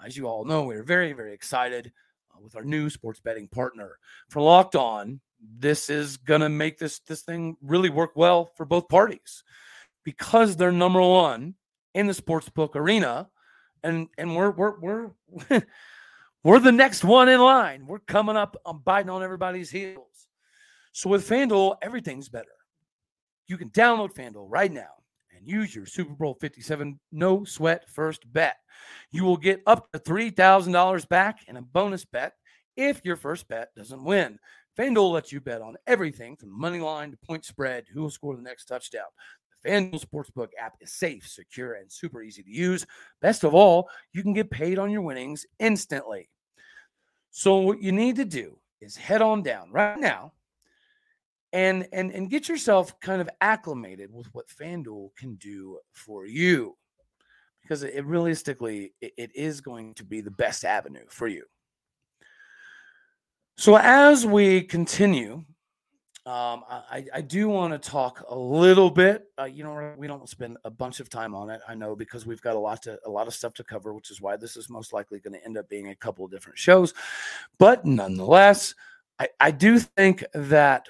As 0.05 0.17
you 0.17 0.27
all 0.27 0.45
know, 0.45 0.65
we're 0.65 0.83
very 0.83 1.13
very 1.13 1.33
excited 1.33 1.93
uh, 2.35 2.41
with 2.43 2.57
our 2.57 2.65
new 2.65 2.91
sports 2.91 3.21
betting 3.21 3.47
partner. 3.47 3.99
For 4.29 4.43
Locked 4.43 4.75
On, 4.75 5.21
this 5.41 5.89
is 5.89 6.17
going 6.17 6.41
to 6.41 6.49
make 6.49 6.79
this 6.79 6.99
this 7.01 7.23
thing 7.23 7.57
really 7.63 7.91
work 7.91 8.11
well 8.17 8.51
for 8.57 8.67
both 8.67 8.89
parties 8.89 9.45
because 10.03 10.57
they're 10.57 10.73
number 10.73 11.01
one 11.01 11.55
in 11.95 12.09
the 12.09 12.15
sports 12.15 12.49
book 12.49 12.75
arena, 12.75 13.29
and 13.85 14.09
and 14.19 14.35
we're 14.35 14.51
we're 14.51 14.81
we're 14.81 15.11
we're 16.43 16.59
the 16.59 16.73
next 16.73 17.05
one 17.05 17.29
in 17.29 17.39
line. 17.39 17.87
We're 17.87 18.01
coming 18.01 18.37
up, 18.37 18.57
I'm 18.67 18.81
biting 18.81 19.11
on 19.11 19.23
everybody's 19.23 19.71
heels. 19.71 20.27
So 20.91 21.09
with 21.09 21.29
FanDuel, 21.29 21.77
everything's 21.83 22.29
better. 22.29 22.49
You 23.53 23.59
can 23.59 23.69
download 23.69 24.15
FanDuel 24.15 24.47
right 24.49 24.73
now 24.73 24.95
and 25.37 25.47
use 25.47 25.75
your 25.75 25.85
Super 25.85 26.15
Bowl 26.15 26.39
57 26.41 26.99
no 27.13 27.45
sweat 27.45 27.87
first 27.87 28.33
bet. 28.33 28.57
You 29.11 29.25
will 29.25 29.37
get 29.37 29.61
up 29.67 29.93
to 29.93 29.99
$3,000 29.99 31.09
back 31.11 31.41
in 31.49 31.59
a 31.59 31.61
bonus 31.61 32.07
bet 32.07 32.33
if 32.79 33.03
your 33.05 33.17
first 33.17 33.47
bet 33.49 33.69
doesn't 33.77 34.03
win. 34.03 34.39
FanDuel 34.79 35.13
lets 35.13 35.33
you 35.33 35.43
bet 35.43 35.61
on 35.61 35.77
everything 35.87 36.35
from 36.35 36.59
money 36.59 36.81
line 36.81 37.11
to 37.11 37.19
point 37.19 37.45
spread, 37.45 37.85
who 37.93 38.01
will 38.01 38.09
score 38.09 38.35
the 38.35 38.41
next 38.41 38.65
touchdown. 38.65 39.05
The 39.63 39.69
FanDuel 39.69 40.03
Sportsbook 40.03 40.49
app 40.59 40.77
is 40.81 40.95
safe, 40.95 41.29
secure, 41.29 41.75
and 41.75 41.93
super 41.93 42.23
easy 42.23 42.43
to 42.43 42.51
use. 42.51 42.87
Best 43.21 43.45
of 43.45 43.53
all, 43.53 43.87
you 44.15 44.23
can 44.23 44.33
get 44.33 44.51
paid 44.51 44.79
on 44.79 44.91
your 44.91 45.03
winnings 45.03 45.45
instantly. 45.59 46.31
So 47.33 47.59
what 47.59 47.83
you 47.83 47.93
need 47.93 48.17
to 48.17 48.25
do 48.25 48.57
is 48.81 48.97
head 48.97 49.21
on 49.21 49.43
down 49.43 49.71
right 49.73 50.01
now 50.01 50.33
and 51.53 51.87
and 51.93 52.11
and 52.13 52.31
get 52.31 52.49
yourself 52.49 52.99
kind 53.01 53.21
of 53.21 53.29
acclimated 53.41 54.13
with 54.13 54.27
what 54.35 54.49
FanDuel 54.49 55.15
can 55.17 55.35
do 55.37 55.79
for 55.93 56.27
you 56.27 56.77
because 57.63 57.83
it, 57.83 58.05
realistically 58.05 58.93
it, 59.01 59.13
it 59.17 59.31
is 59.35 59.61
going 59.61 59.95
to 59.95 60.05
be 60.05 60.21
the 60.21 60.31
best 60.31 60.65
avenue 60.65 61.05
for 61.09 61.29
you. 61.29 61.45
So 63.57 63.77
as 63.77 64.27
we 64.27 64.63
continue, 64.63 65.45
um, 66.25 66.65
I, 66.71 67.05
I 67.13 67.21
do 67.21 67.49
want 67.49 67.73
to 67.73 67.91
talk 67.91 68.25
a 68.29 68.37
little 68.37 68.91
bit. 68.91 69.25
Uh, 69.39 69.45
you 69.45 69.65
know, 69.65 69.95
we 69.97 70.07
don't 70.07 70.29
spend 70.29 70.57
a 70.65 70.71
bunch 70.71 71.01
of 71.01 71.11
time 71.11 71.35
on 71.35 71.51
it. 71.51 71.61
I 71.69 71.75
know 71.75 71.97
because 71.97 72.27
we've 72.27 72.41
got 72.41 72.55
a 72.55 72.59
lot 72.59 72.83
to 72.83 72.99
a 73.05 73.11
lot 73.11 73.27
of 73.27 73.35
stuff 73.35 73.55
to 73.55 73.65
cover, 73.65 73.93
which 73.93 74.11
is 74.11 74.21
why 74.21 74.37
this 74.37 74.57
is 74.57 74.71
most 74.71 74.93
likely 74.93 75.19
going 75.19 75.35
to 75.35 75.45
end 75.45 75.59
up 75.59 75.69
being 75.69 75.89
a 75.89 75.97
couple 75.97 76.25
of 76.25 76.31
different 76.31 76.59
shows. 76.59 76.95
But 77.59 77.85
nonetheless, 77.85 78.75
I, 79.19 79.29
I 79.41 79.51
do 79.51 79.81
think 79.81 80.25
that 80.33 80.87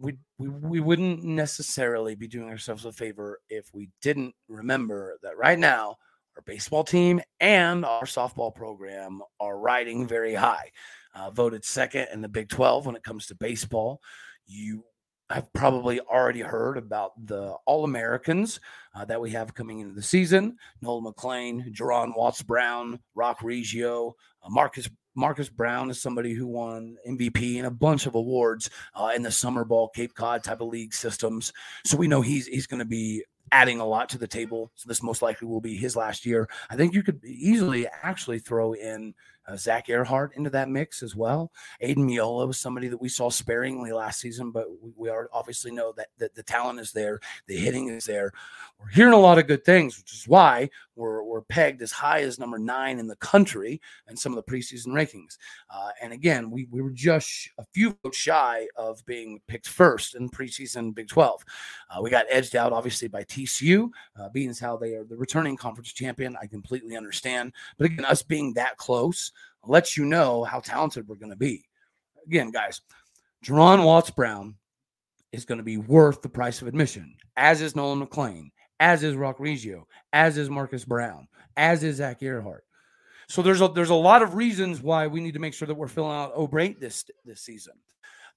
we, 0.00 0.16
we 0.38 0.48
we 0.48 0.80
wouldn't 0.80 1.22
necessarily 1.22 2.14
be 2.14 2.26
doing 2.26 2.48
ourselves 2.48 2.86
a 2.86 2.92
favor 2.92 3.40
if 3.48 3.72
we 3.74 3.90
didn't 4.00 4.34
remember 4.48 5.18
that 5.22 5.36
right 5.36 5.58
now 5.58 5.96
our 6.36 6.42
baseball 6.42 6.84
team 6.84 7.20
and 7.40 7.84
our 7.84 8.04
softball 8.04 8.54
program 8.54 9.20
are 9.40 9.58
riding 9.58 10.06
very 10.06 10.34
high. 10.34 10.70
Uh, 11.14 11.30
voted 11.30 11.64
second 11.64 12.06
in 12.12 12.20
the 12.20 12.28
Big 12.28 12.48
12 12.48 12.86
when 12.86 12.96
it 12.96 13.02
comes 13.02 13.26
to 13.26 13.34
baseball. 13.34 14.00
You 14.46 14.84
have 15.28 15.52
probably 15.52 16.00
already 16.00 16.40
heard 16.40 16.78
about 16.78 17.12
the 17.26 17.54
All 17.66 17.84
Americans 17.84 18.60
uh, 18.94 19.04
that 19.04 19.20
we 19.20 19.30
have 19.30 19.54
coming 19.54 19.80
into 19.80 19.94
the 19.94 20.02
season. 20.02 20.56
Nolan 20.80 21.04
McLean, 21.04 21.72
Juaron 21.72 22.16
Watts 22.16 22.42
Brown, 22.42 23.00
Roc 23.14 23.40
Riggio, 23.40 24.12
uh, 24.42 24.48
Marcus 24.48 24.88
Marcus 25.14 25.48
Brown 25.48 25.90
is 25.90 26.00
somebody 26.00 26.34
who 26.34 26.46
won 26.46 26.96
MVP 27.08 27.56
and 27.56 27.66
a 27.66 27.70
bunch 27.70 28.06
of 28.06 28.14
awards 28.14 28.70
uh, 28.94 29.10
in 29.14 29.22
the 29.22 29.30
summer 29.30 29.64
ball 29.64 29.88
Cape 29.88 30.14
Cod 30.14 30.44
type 30.44 30.60
of 30.60 30.68
league 30.68 30.94
systems. 30.94 31.52
So 31.84 31.96
we 31.96 32.08
know 32.08 32.20
he's 32.20 32.46
he's 32.46 32.66
going 32.66 32.78
to 32.78 32.84
be 32.84 33.24
adding 33.52 33.80
a 33.80 33.86
lot 33.86 34.08
to 34.10 34.18
the 34.18 34.28
table. 34.28 34.70
So 34.74 34.88
this 34.88 35.02
most 35.02 35.22
likely 35.22 35.48
will 35.48 35.60
be 35.60 35.76
his 35.76 35.96
last 35.96 36.24
year. 36.24 36.48
I 36.70 36.76
think 36.76 36.94
you 36.94 37.02
could 37.02 37.24
easily 37.24 37.86
actually 38.02 38.38
throw 38.38 38.74
in 38.74 39.14
uh, 39.46 39.56
Zach 39.56 39.88
Ehrhard 39.88 40.32
into 40.36 40.50
that 40.50 40.68
mix 40.68 41.02
as 41.02 41.16
well. 41.16 41.50
Aidan 41.80 42.06
Meola 42.08 42.46
was 42.46 42.58
somebody 42.58 42.88
that 42.88 43.00
we 43.00 43.08
saw 43.08 43.30
sparingly 43.30 43.92
last 43.92 44.20
season, 44.20 44.50
but 44.50 44.66
we, 44.82 44.92
we 44.96 45.08
are 45.08 45.28
obviously 45.32 45.70
know 45.70 45.92
that, 45.96 46.08
that 46.18 46.34
the 46.34 46.42
talent 46.42 46.80
is 46.80 46.92
there, 46.92 47.20
the 47.46 47.56
hitting 47.56 47.88
is 47.88 48.04
there. 48.04 48.32
We're 48.78 48.88
hearing 48.88 49.14
a 49.14 49.18
lot 49.18 49.38
of 49.38 49.46
good 49.46 49.64
things, 49.64 49.98
which 49.98 50.12
is 50.12 50.28
why 50.28 50.70
we're, 50.94 51.22
we're 51.22 51.42
pegged 51.42 51.82
as 51.82 51.92
high 51.92 52.20
as 52.20 52.38
number 52.38 52.58
nine 52.58 52.98
in 52.98 53.06
the 53.06 53.16
country 53.16 53.80
and 54.06 54.18
some 54.18 54.36
of 54.36 54.44
the 54.44 54.50
preseason 54.50 54.88
rankings. 54.88 55.38
Uh, 55.68 55.90
and 56.00 56.12
again, 56.12 56.50
we, 56.50 56.66
we 56.70 56.82
were 56.82 56.90
just 56.90 57.50
a 57.58 57.64
few 57.72 57.96
votes 58.02 58.16
shy 58.16 58.66
of 58.76 59.04
being 59.06 59.40
picked 59.48 59.68
first 59.68 60.14
in 60.14 60.28
preseason 60.28 60.94
Big 60.94 61.08
12. 61.08 61.44
Uh, 61.90 62.02
we 62.02 62.10
got 62.10 62.26
edged 62.30 62.56
out, 62.56 62.72
obviously, 62.72 63.08
by 63.08 63.24
TCU, 63.24 63.90
uh, 64.18 64.28
being 64.28 64.50
as 64.50 64.58
how 64.58 64.76
they 64.76 64.94
are 64.94 65.04
the 65.04 65.16
returning 65.16 65.56
conference 65.56 65.92
champion. 65.92 66.36
I 66.40 66.46
completely 66.46 66.96
understand. 66.96 67.52
But 67.78 67.86
again, 67.86 68.04
us 68.04 68.22
being 68.22 68.54
that 68.54 68.76
close 68.76 69.32
lets 69.66 69.96
you 69.96 70.04
know 70.04 70.44
how 70.44 70.60
talented 70.60 71.06
we're 71.06 71.16
going 71.16 71.30
to 71.30 71.36
be. 71.36 71.64
Again, 72.26 72.50
guys, 72.50 72.80
Juaron 73.44 73.84
Watts 73.84 74.10
Brown 74.10 74.54
is 75.32 75.44
going 75.44 75.58
to 75.58 75.64
be 75.64 75.76
worth 75.76 76.22
the 76.22 76.28
price 76.28 76.60
of 76.60 76.68
admission, 76.68 77.14
as 77.36 77.60
is 77.60 77.76
Nolan 77.76 77.98
McLean, 77.98 78.50
as 78.80 79.02
is 79.02 79.14
Roc 79.14 79.38
Riggio, 79.38 79.84
as 80.12 80.36
is 80.36 80.50
Marcus 80.50 80.84
Brown, 80.84 81.28
as 81.56 81.82
is 81.82 81.96
Zach 81.96 82.22
Ehrhard. 82.22 82.62
So 83.28 83.42
there's 83.42 83.60
a 83.60 83.68
there's 83.68 83.90
a 83.90 83.94
lot 83.94 84.22
of 84.22 84.34
reasons 84.34 84.82
why 84.82 85.06
we 85.06 85.20
need 85.20 85.34
to 85.34 85.38
make 85.38 85.54
sure 85.54 85.68
that 85.68 85.76
we're 85.76 85.86
filling 85.86 86.16
out 86.16 86.34
O'Brate 86.34 86.80
this 86.80 87.04
this 87.24 87.42
season. 87.42 87.74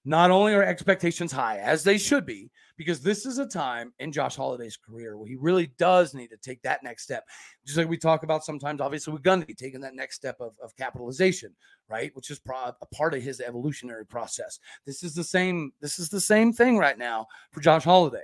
Not 0.05 0.31
only 0.31 0.53
are 0.53 0.63
expectations 0.63 1.31
high, 1.31 1.59
as 1.59 1.83
they 1.83 1.97
should 1.97 2.25
be, 2.25 2.51
because 2.75 3.01
this 3.01 3.25
is 3.25 3.37
a 3.37 3.45
time 3.45 3.93
in 3.99 4.11
Josh 4.11 4.35
Holliday's 4.35 4.75
career 4.75 5.17
where 5.17 5.27
he 5.27 5.37
really 5.37 5.67
does 5.77 6.13
need 6.13 6.27
to 6.29 6.37
take 6.37 6.61
that 6.63 6.83
next 6.83 7.03
step. 7.03 7.23
Just 7.65 7.77
like 7.77 7.87
we 7.87 7.97
talk 7.97 8.23
about 8.23 8.43
sometimes, 8.43 8.81
obviously, 8.81 9.13
with 9.13 9.23
Gundy 9.23 9.55
taking 9.55 9.79
that 9.81 9.95
next 9.95 10.15
step 10.15 10.35
of, 10.41 10.53
of 10.61 10.75
capitalization, 10.75 11.55
right? 11.87 12.13
Which 12.15 12.31
is 12.31 12.39
pro- 12.39 12.73
a 12.81 12.85
part 12.93 13.13
of 13.13 13.21
his 13.21 13.39
evolutionary 13.39 14.05
process. 14.05 14.59
This 14.85 15.03
is 15.03 15.13
the 15.13 15.23
same, 15.23 15.71
this 15.79 15.99
is 15.99 16.09
the 16.09 16.21
same 16.21 16.51
thing 16.51 16.77
right 16.77 16.97
now 16.97 17.27
for 17.51 17.61
Josh 17.61 17.85
Holliday. 17.85 18.23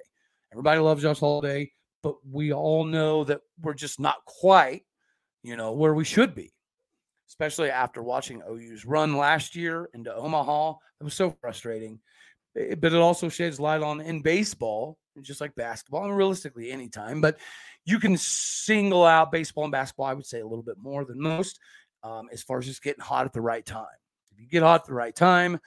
Everybody 0.51 0.81
loves 0.81 1.03
Josh 1.03 1.19
Holliday, 1.19 1.71
but 2.03 2.15
we 2.29 2.51
all 2.51 2.83
know 2.83 3.23
that 3.23 3.41
we're 3.61 3.73
just 3.73 3.99
not 3.99 4.17
quite, 4.25 4.83
you 5.43 5.55
know, 5.55 5.71
where 5.71 5.93
we 5.93 6.03
should 6.03 6.35
be 6.35 6.51
especially 7.29 7.69
after 7.69 8.01
watching 8.01 8.41
OU's 8.49 8.85
run 8.85 9.15
last 9.15 9.55
year 9.55 9.89
into 9.93 10.13
Omaha. 10.13 10.73
It 10.99 11.03
was 11.03 11.13
so 11.13 11.31
frustrating. 11.39 11.99
Eh, 12.57 12.75
but 12.75 12.91
it 12.91 12.99
also 12.99 13.29
sheds 13.29 13.59
light 13.59 13.81
on 13.81 14.01
in 14.01 14.21
baseball, 14.21 14.97
just 15.21 15.39
like 15.39 15.55
basketball, 15.55 16.05
and 16.05 16.17
realistically 16.17 16.71
anytime. 16.71 17.21
But 17.21 17.37
you 17.85 17.99
can 17.99 18.17
single 18.17 19.05
out 19.05 19.31
baseball 19.31 19.63
and 19.63 19.71
basketball, 19.71 20.07
I 20.07 20.13
would 20.13 20.25
say, 20.25 20.39
a 20.39 20.47
little 20.47 20.63
bit 20.63 20.77
more 20.77 21.05
than 21.05 21.21
most 21.21 21.59
um, 22.03 22.27
as 22.33 22.41
far 22.41 22.57
as 22.57 22.65
just 22.65 22.83
getting 22.83 23.03
hot 23.03 23.25
at 23.25 23.33
the 23.33 23.41
right 23.41 23.65
time. 23.65 23.85
If 24.31 24.39
you 24.39 24.47
get 24.47 24.63
hot 24.63 24.81
at 24.81 24.87
the 24.87 24.93
right 24.93 25.15
time, 25.15 25.59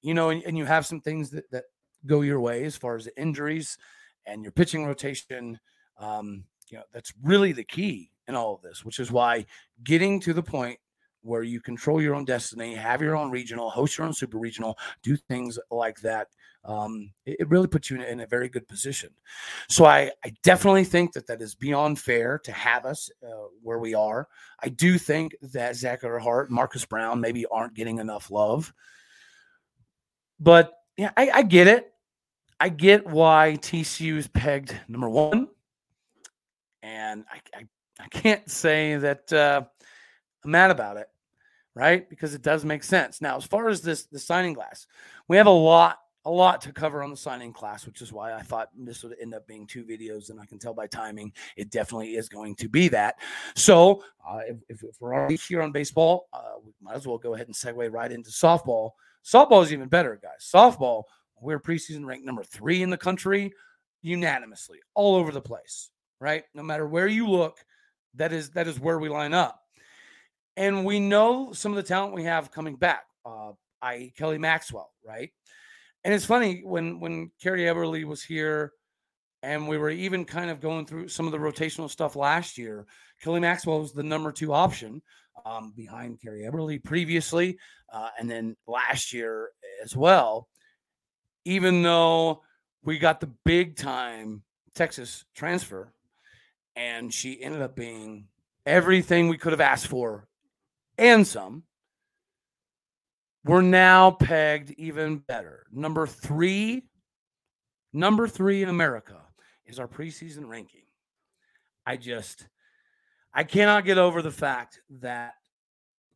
you 0.00 0.14
know, 0.14 0.30
and, 0.30 0.42
and 0.44 0.56
you 0.56 0.64
have 0.64 0.86
some 0.86 1.00
things 1.00 1.30
that, 1.30 1.50
that 1.50 1.64
go 2.06 2.20
your 2.20 2.40
way 2.40 2.64
as 2.64 2.76
far 2.76 2.94
as 2.94 3.06
the 3.06 3.20
injuries 3.20 3.76
and 4.24 4.42
your 4.42 4.52
pitching 4.52 4.86
rotation. 4.86 5.58
Um, 5.98 6.44
you 6.68 6.78
know, 6.78 6.84
that's 6.92 7.12
really 7.24 7.50
the 7.50 7.64
key 7.64 8.12
in 8.28 8.36
all 8.36 8.54
of 8.54 8.62
this, 8.62 8.84
which 8.84 9.00
is 9.00 9.10
why 9.10 9.46
getting 9.82 10.20
to 10.20 10.32
the 10.32 10.42
point 10.42 10.78
where 11.28 11.42
you 11.42 11.60
control 11.60 12.00
your 12.00 12.14
own 12.14 12.24
destiny, 12.24 12.74
have 12.74 13.02
your 13.02 13.16
own 13.16 13.30
regional, 13.30 13.70
host 13.70 13.98
your 13.98 14.06
own 14.06 14.14
super 14.14 14.38
regional, 14.38 14.78
do 15.02 15.16
things 15.16 15.58
like 15.70 16.00
that. 16.00 16.28
Um, 16.64 17.12
it, 17.24 17.36
it, 17.40 17.48
really 17.48 17.68
puts 17.68 17.88
you 17.88 17.96
in, 17.96 18.02
in, 18.02 18.20
a 18.20 18.26
very 18.26 18.48
good 18.48 18.66
position. 18.66 19.10
So 19.68 19.84
I, 19.84 20.10
I 20.24 20.34
definitely 20.42 20.84
think 20.84 21.12
that 21.12 21.26
that 21.28 21.40
is 21.40 21.54
beyond 21.54 21.98
fair 21.98 22.38
to 22.40 22.52
have 22.52 22.84
us 22.84 23.10
uh, 23.22 23.46
where 23.62 23.78
we 23.78 23.94
are. 23.94 24.28
I 24.62 24.68
do 24.68 24.98
think 24.98 25.36
that 25.40 25.76
Zach 25.76 26.02
Ehrhard, 26.02 26.50
Marcus 26.50 26.84
Brown 26.84 27.20
maybe 27.20 27.46
aren't 27.46 27.74
getting 27.74 27.98
enough 27.98 28.30
love. 28.30 28.74
But 30.40 30.72
yeah, 30.96 31.12
I, 31.16 31.30
I 31.32 31.42
get 31.42 31.68
it. 31.68 31.92
I 32.60 32.70
get 32.70 33.06
why 33.06 33.56
TCU 33.60 34.16
is 34.16 34.26
pegged 34.26 34.74
number 34.88 35.08
one. 35.08 35.48
And 36.82 37.24
I, 37.30 37.58
I, 37.58 37.64
I 38.00 38.08
can't 38.08 38.50
say 38.50 38.96
that 38.96 39.32
uh, 39.32 39.62
I'm 40.44 40.50
mad 40.50 40.70
about 40.70 40.96
it, 40.96 41.08
right? 41.78 42.10
Because 42.10 42.34
it 42.34 42.42
does 42.42 42.64
make 42.64 42.82
sense. 42.82 43.20
Now, 43.20 43.36
as 43.36 43.44
far 43.44 43.68
as 43.68 43.82
this 43.82 44.06
the 44.06 44.18
signing 44.18 44.54
class, 44.54 44.86
we 45.28 45.36
have 45.36 45.46
a 45.46 45.50
lot 45.50 45.98
a 46.24 46.30
lot 46.30 46.60
to 46.60 46.72
cover 46.72 47.02
on 47.04 47.10
the 47.10 47.16
signing 47.16 47.52
class, 47.52 47.86
which 47.86 48.02
is 48.02 48.12
why 48.12 48.34
I 48.34 48.42
thought 48.42 48.68
this 48.76 49.04
would 49.04 49.14
end 49.22 49.32
up 49.32 49.46
being 49.46 49.66
two 49.66 49.84
videos. 49.84 50.28
And 50.28 50.40
I 50.40 50.44
can 50.44 50.58
tell 50.58 50.74
by 50.74 50.88
timing, 50.88 51.32
it 51.56 51.70
definitely 51.70 52.16
is 52.16 52.28
going 52.28 52.56
to 52.56 52.68
be 52.68 52.88
that. 52.88 53.14
So, 53.54 54.02
uh, 54.28 54.40
if, 54.68 54.82
if, 54.82 54.96
we're 55.00 55.14
already 55.14 55.36
here 55.36 55.62
on 55.62 55.70
baseball, 55.70 56.28
uh, 56.32 56.58
we 56.62 56.72
might 56.82 56.96
as 56.96 57.06
well 57.06 57.16
go 57.16 57.34
ahead 57.34 57.46
and 57.46 57.54
segue 57.54 57.90
right 57.92 58.10
into 58.10 58.30
softball. 58.30 58.90
Softball 59.24 59.62
is 59.62 59.72
even 59.72 59.88
better, 59.88 60.18
guys. 60.20 60.50
Softball, 60.52 61.04
we're 61.40 61.60
preseason 61.60 62.04
ranked 62.04 62.26
number 62.26 62.42
three 62.42 62.82
in 62.82 62.90
the 62.90 62.98
country 62.98 63.52
unanimously, 64.02 64.80
all 64.94 65.14
over 65.14 65.30
the 65.30 65.40
place, 65.40 65.90
right? 66.20 66.42
No 66.54 66.64
matter 66.64 66.86
where 66.86 67.06
you 67.06 67.28
look, 67.28 67.58
that 68.14 68.32
is 68.32 68.50
that 68.50 68.66
is 68.66 68.80
where 68.80 68.98
we 68.98 69.08
line 69.08 69.34
up. 69.34 69.62
And 70.58 70.84
we 70.84 70.98
know 70.98 71.52
some 71.52 71.70
of 71.70 71.76
the 71.76 71.84
talent 71.84 72.14
we 72.14 72.24
have 72.24 72.50
coming 72.50 72.74
back, 72.74 73.04
uh, 73.24 73.52
i.e., 73.82 74.12
Kelly 74.18 74.38
Maxwell, 74.38 74.90
right? 75.06 75.30
And 76.02 76.12
it's 76.12 76.24
funny 76.24 76.62
when 76.64 76.98
when 76.98 77.30
Carrie 77.40 77.62
Eberle 77.62 78.04
was 78.04 78.24
here, 78.24 78.72
and 79.44 79.68
we 79.68 79.78
were 79.78 79.90
even 79.90 80.24
kind 80.24 80.50
of 80.50 80.60
going 80.60 80.84
through 80.84 81.08
some 81.08 81.26
of 81.26 81.32
the 81.32 81.38
rotational 81.38 81.88
stuff 81.88 82.16
last 82.16 82.58
year. 82.58 82.86
Kelly 83.22 83.38
Maxwell 83.38 83.78
was 83.78 83.92
the 83.92 84.02
number 84.02 84.32
two 84.32 84.52
option 84.52 85.00
um, 85.46 85.72
behind 85.76 86.20
Carrie 86.20 86.42
Eberle 86.42 86.82
previously, 86.82 87.56
uh, 87.92 88.08
and 88.18 88.28
then 88.28 88.56
last 88.66 89.12
year 89.12 89.50
as 89.84 89.94
well. 89.96 90.48
Even 91.44 91.84
though 91.84 92.42
we 92.82 92.98
got 92.98 93.20
the 93.20 93.30
big 93.44 93.76
time 93.76 94.42
Texas 94.74 95.24
transfer, 95.36 95.92
and 96.74 97.14
she 97.14 97.40
ended 97.40 97.62
up 97.62 97.76
being 97.76 98.26
everything 98.66 99.28
we 99.28 99.38
could 99.38 99.52
have 99.52 99.60
asked 99.60 99.86
for 99.86 100.27
and 100.98 101.26
some. 101.26 101.62
We're 103.44 103.62
now 103.62 104.10
pegged 104.10 104.72
even 104.72 105.18
better. 105.18 105.64
Number 105.72 106.06
three, 106.06 106.82
number 107.92 108.28
three 108.28 108.62
in 108.62 108.68
America 108.68 109.16
is 109.64 109.78
our 109.78 109.88
preseason 109.88 110.48
ranking. 110.48 110.82
I 111.86 111.96
just, 111.96 112.46
I 113.32 113.44
cannot 113.44 113.86
get 113.86 113.96
over 113.96 114.20
the 114.20 114.30
fact 114.30 114.80
that 115.00 115.34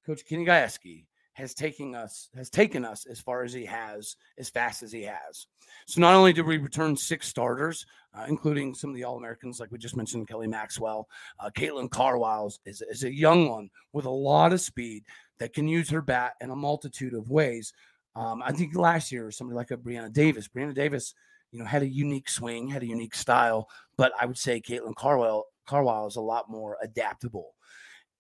Coach 0.04 0.26
Kenny 0.28 0.44
Gajewski 0.44 1.06
has 1.34 1.54
taken 1.54 1.94
us 1.94 2.28
has 2.36 2.50
taken 2.50 2.84
us 2.84 3.06
as 3.06 3.20
far 3.20 3.42
as 3.42 3.52
he 3.52 3.64
has, 3.64 4.16
as 4.38 4.50
fast 4.50 4.82
as 4.82 4.92
he 4.92 5.02
has. 5.02 5.46
So 5.86 6.00
not 6.00 6.14
only 6.14 6.32
did 6.32 6.46
we 6.46 6.58
return 6.58 6.96
six 6.96 7.26
starters, 7.26 7.86
uh, 8.14 8.26
including 8.28 8.74
some 8.74 8.90
of 8.90 8.96
the 8.96 9.04
All 9.04 9.16
Americans, 9.16 9.58
like 9.58 9.70
we 9.70 9.78
just 9.78 9.96
mentioned, 9.96 10.28
Kelly 10.28 10.46
Maxwell, 10.46 11.08
uh, 11.40 11.50
Caitlin 11.50 11.90
Carwile 11.90 12.52
is, 12.66 12.82
is 12.82 13.04
a 13.04 13.12
young 13.12 13.48
one 13.48 13.70
with 13.92 14.04
a 14.04 14.10
lot 14.10 14.52
of 14.52 14.60
speed 14.60 15.04
that 15.38 15.54
can 15.54 15.66
use 15.66 15.88
her 15.90 16.02
bat 16.02 16.34
in 16.40 16.50
a 16.50 16.56
multitude 16.56 17.14
of 17.14 17.30
ways. 17.30 17.72
Um, 18.14 18.42
I 18.44 18.52
think 18.52 18.76
last 18.76 19.10
year 19.10 19.30
somebody 19.30 19.56
like 19.56 19.70
a 19.70 19.76
Brianna 19.76 20.12
Davis, 20.12 20.48
Brianna 20.48 20.74
Davis, 20.74 21.14
you 21.50 21.58
know, 21.58 21.64
had 21.64 21.82
a 21.82 21.88
unique 21.88 22.28
swing, 22.28 22.68
had 22.68 22.82
a 22.82 22.86
unique 22.86 23.14
style, 23.14 23.68
but 23.96 24.12
I 24.20 24.26
would 24.26 24.38
say 24.38 24.60
Caitlin 24.60 24.94
Carwile 24.94 25.46
Carwile 25.66 26.06
is 26.06 26.16
a 26.16 26.20
lot 26.20 26.50
more 26.50 26.76
adaptable. 26.82 27.54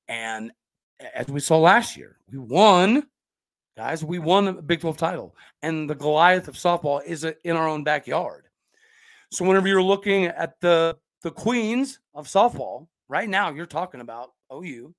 And 0.08 0.52
as 1.14 1.28
we 1.28 1.40
saw 1.40 1.58
last 1.58 1.96
year, 1.96 2.16
we 2.30 2.38
won, 2.38 3.06
guys. 3.76 4.04
We 4.04 4.18
won 4.18 4.44
the 4.44 4.52
Big 4.54 4.80
12 4.80 4.96
title, 4.96 5.36
and 5.62 5.88
the 5.88 5.94
Goliath 5.94 6.48
of 6.48 6.54
softball 6.54 7.04
is 7.04 7.24
in 7.24 7.56
our 7.56 7.68
own 7.68 7.84
backyard. 7.84 8.44
So 9.30 9.44
whenever 9.44 9.68
you're 9.68 9.82
looking 9.82 10.26
at 10.26 10.60
the 10.60 10.96
the 11.22 11.30
queens 11.30 12.00
of 12.14 12.26
softball 12.26 12.88
right 13.08 13.28
now, 13.28 13.50
you're 13.50 13.66
talking 13.66 14.00
about 14.00 14.32
OU, 14.52 14.92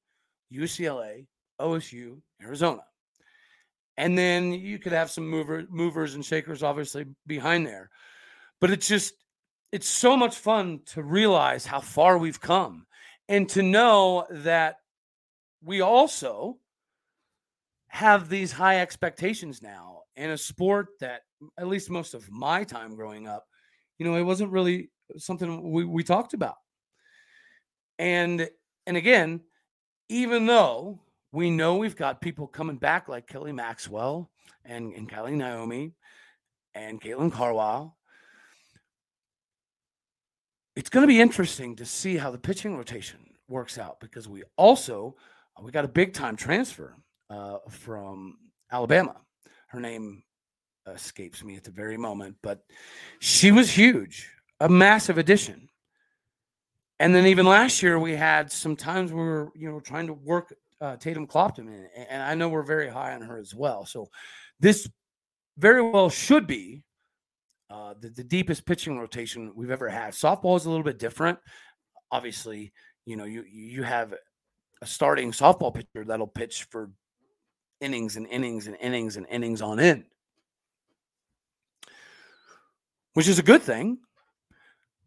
UCLA, 0.54 1.28
OSU, 1.60 2.20
Arizona, 2.42 2.84
and 3.98 4.18
then 4.18 4.54
you 4.54 4.80
could 4.80 4.94
have 4.94 5.12
some 5.12 5.28
mover, 5.28 5.66
movers 5.70 6.16
and 6.16 6.26
shakers, 6.26 6.64
obviously 6.64 7.06
behind 7.28 7.68
there. 7.68 7.90
But 8.60 8.72
it's 8.72 8.88
just 8.88 9.14
it's 9.72 9.88
so 9.88 10.16
much 10.16 10.36
fun 10.36 10.82
to 10.86 11.04
realize 11.04 11.66
how 11.66 11.80
far 11.80 12.18
we've 12.18 12.40
come 12.40 12.86
and 13.28 13.50
to 13.50 13.62
know 13.64 14.26
that 14.30 14.78
we 15.63 15.82
also 15.82 16.58
have 17.88 18.27
these 18.29 18.51
high 18.51 18.79
expectations 18.82 19.62
now 19.62 20.01
in 20.15 20.32
a 20.32 20.38
sport 20.38 20.88
that 21.00 21.22
at 21.58 21.67
least 21.67 21.89
most 21.89 22.13
of 22.13 22.29
my 22.29 22.63
time 22.63 22.96
growing 22.96 23.27
up, 23.27 23.46
you 23.98 24.05
know, 24.05 24.15
it 24.15 24.24
wasn't 24.24 24.51
really 24.51 24.89
something 25.17 25.72
we, 25.72 25.86
we 25.86 26.03
talked 26.03 26.34
about. 26.34 26.55
And 28.00 28.50
and 28.86 28.98
again, 28.98 29.41
even 30.10 30.46
though 30.46 31.00
we 31.32 31.50
know 31.50 31.77
we've 31.77 31.96
got 31.96 32.22
people 32.22 32.48
coming 32.48 32.77
back 32.77 33.08
like 33.08 33.27
Kelly 33.27 33.51
Maxwell 33.51 34.29
and, 34.65 34.93
and 34.93 35.10
Kiley 35.10 35.34
Naomi 35.34 35.93
and 36.75 37.01
Caitlin 37.01 37.32
Carwile, 37.32 37.96
it's 40.75 40.89
going 40.89 41.03
to 41.03 41.08
be 41.08 41.22
interesting 41.22 41.75
to 41.77 41.86
see 41.86 42.17
how 42.17 42.32
the 42.32 42.38
pitching 42.38 42.75
rotation 42.75 43.20
works 43.48 43.77
out 43.77 44.00
because 44.00 44.27
we 44.27 44.43
also 44.58 45.15
we 45.62 45.72
got 45.72 45.86
a 45.86 45.90
big 45.90 46.14
time 46.14 46.36
transfer 46.36 46.96
uh, 47.30 47.58
from 47.70 48.38
Alabama. 48.72 49.16
Her 49.68 49.80
name 49.80 50.24
escapes 50.88 51.44
me 51.44 51.56
at 51.56 51.64
the 51.64 51.72
very 51.72 51.98
moment, 51.98 52.36
but 52.42 52.62
she 53.20 53.52
was 53.52 53.72
huge, 53.72 54.30
a 54.60 54.70
massive 54.70 55.18
addition. 55.18 55.70
And 57.00 57.14
then 57.14 57.26
even 57.28 57.46
last 57.46 57.82
year, 57.84 58.00
we 58.00 58.16
had 58.16 58.52
some 58.52 58.76
times 58.76 59.12
we 59.12 59.20
were, 59.20 59.52
you 59.56 59.70
know, 59.70 59.80
trying 59.80 60.08
to 60.08 60.14
work 60.14 60.54
uh, 60.80 60.96
Tatum 60.98 61.28
Clopton 61.28 61.68
in, 61.68 61.88
and 62.10 62.22
I 62.22 62.36
know 62.36 62.50
we're 62.50 62.64
very 62.64 62.90
high 62.90 63.14
on 63.14 63.22
her 63.22 63.38
as 63.38 63.56
well. 63.56 63.86
So 63.86 64.10
this 64.60 64.90
very 65.58 65.82
well 65.82 66.10
should 66.10 66.46
be 66.48 66.84
uh, 67.70 67.94
the, 68.00 68.10
the 68.10 68.24
deepest 68.24 68.66
pitching 68.66 69.00
rotation 69.00 69.52
we've 69.56 69.72
ever 69.72 69.90
had. 69.90 70.14
Softball 70.14 70.58
is 70.58 70.66
a 70.66 70.70
little 70.70 70.84
bit 70.84 71.00
different. 71.00 71.40
Obviously, 72.12 72.74
you 73.06 73.16
know, 73.16 73.26
you 73.26 73.44
you 73.50 73.84
have 73.84 74.14
a 74.84 74.86
starting 74.86 75.32
softball 75.32 75.74
pitcher 75.74 76.04
that'll 76.06 76.28
pitch 76.28 76.68
for 76.70 76.92
innings 77.80 78.18
and 78.18 78.28
innings 78.28 78.68
and 78.68 78.75
innings 78.82 79.16
and 79.16 79.25
innings 79.30 79.62
on 79.62 79.80
end, 79.80 80.04
which 83.13 83.30
is 83.30 83.40
a 83.40 83.44
good 83.44 83.62
thing. 83.62 83.98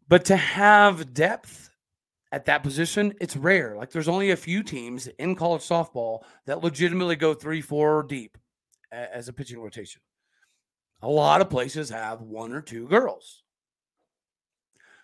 But 0.07 0.25
to 0.25 0.35
have 0.35 1.13
depth 1.13 1.69
at 2.31 2.45
that 2.45 2.63
position, 2.63 3.13
it's 3.21 3.37
rare. 3.37 3.75
Like 3.75 3.91
there's 3.91 4.07
only 4.07 4.31
a 4.31 4.35
few 4.35 4.63
teams 4.63 5.05
in 5.19 5.35
college 5.35 5.61
softball 5.61 6.23
that 6.47 6.63
legitimately 6.63 7.15
go 7.15 7.35
three, 7.35 7.61
four 7.61 8.01
deep 8.01 8.35
as 8.91 9.27
a 9.27 9.33
pitching 9.33 9.61
rotation. 9.61 10.01
A 11.03 11.07
lot 11.07 11.41
of 11.41 11.51
places 11.51 11.91
have 11.91 12.21
one 12.21 12.51
or 12.51 12.61
two 12.61 12.87
girls. 12.87 13.43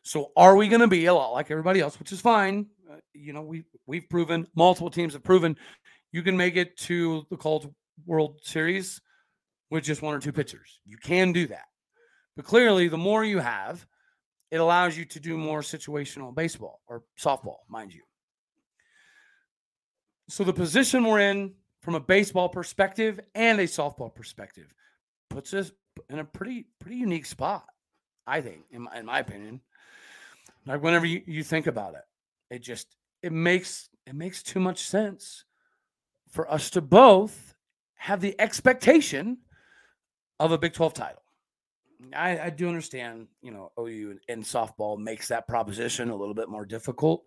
So 0.04 0.32
are 0.36 0.56
we 0.56 0.68
going 0.68 0.82
to 0.82 0.88
be 0.88 1.06
a 1.06 1.14
lot 1.14 1.32
like 1.32 1.50
everybody 1.50 1.80
else, 1.80 1.98
which 1.98 2.12
is 2.12 2.22
fine? 2.22 2.68
Uh, 2.92 2.98
you 3.14 3.34
know, 3.34 3.42
we 3.42 3.64
we've 3.88 4.10
proven 4.10 4.48
multiple 4.56 4.90
teams 4.90 5.14
have 5.14 5.24
proven 5.24 5.58
you 6.12 6.22
can 6.22 6.38
make 6.38 6.56
it 6.56 6.78
to 6.78 7.26
the 7.30 7.38
College 7.38 7.68
World 8.06 8.40
Series 8.44 9.02
with 9.72 9.84
just 9.84 10.02
one 10.02 10.14
or 10.14 10.20
two 10.20 10.32
pitchers. 10.32 10.80
You 10.86 10.98
can 10.98 11.34
do 11.34 11.48
that. 11.48 11.66
But 12.36 12.46
clearly, 12.46 12.88
the 12.88 12.98
more 12.98 13.24
you 13.24 13.40
have, 13.40 13.86
it 14.52 14.58
allows 14.58 14.96
you 14.96 15.06
to 15.06 15.20
do 15.20 15.38
more 15.38 15.62
situational 15.62 16.34
baseball 16.34 16.82
or 16.88 17.04
softball, 17.20 17.58
mind 17.68 17.94
you. 17.94 18.04
So 20.30 20.44
the 20.44 20.54
position 20.54 21.06
we're 21.06 21.20
in 21.20 21.54
from 21.82 21.96
a 21.96 22.00
baseball 22.00 22.50
perspective 22.50 23.20
and 23.34 23.60
a 23.60 23.66
softball 23.66 24.14
perspective 24.14 24.74
puts 25.30 25.54
us 25.54 25.72
in 26.10 26.20
a 26.20 26.24
pretty 26.24 26.68
pretty 26.80 26.98
unique 26.98 27.26
spot, 27.26 27.66
I 28.28 28.42
think, 28.42 28.66
in 28.72 28.84
my, 28.84 28.98
in 29.00 29.06
my 29.06 29.20
opinion. 29.20 29.62
Like 30.66 30.82
whenever 30.82 31.06
you, 31.06 31.22
you 31.26 31.44
think 31.44 31.68
about 31.68 31.96
it, 31.96 32.04
it 32.50 32.60
just 32.60 32.96
it 33.22 33.32
makes 33.32 33.90
it 34.06 34.16
makes 34.16 34.44
too 34.44 34.60
much 34.60 34.84
sense 34.84 35.46
for 36.30 36.52
us 36.52 36.70
to 36.72 36.82
both 36.82 37.54
have 37.96 38.22
the 38.22 38.40
expectation 38.40 39.38
of 40.40 40.52
a 40.52 40.58
Big 40.58 40.74
12 40.74 40.94
title. 40.94 41.22
I, 42.14 42.40
I 42.40 42.50
do 42.50 42.68
understand, 42.68 43.28
you 43.42 43.52
know, 43.52 43.72
OU 43.80 44.20
and 44.28 44.44
softball 44.44 44.98
makes 44.98 45.30
that 45.30 45.48
proposition 45.48 46.10
a 46.10 46.16
little 46.16 46.34
bit 46.34 46.50
more 46.50 46.66
difficult, 46.66 47.24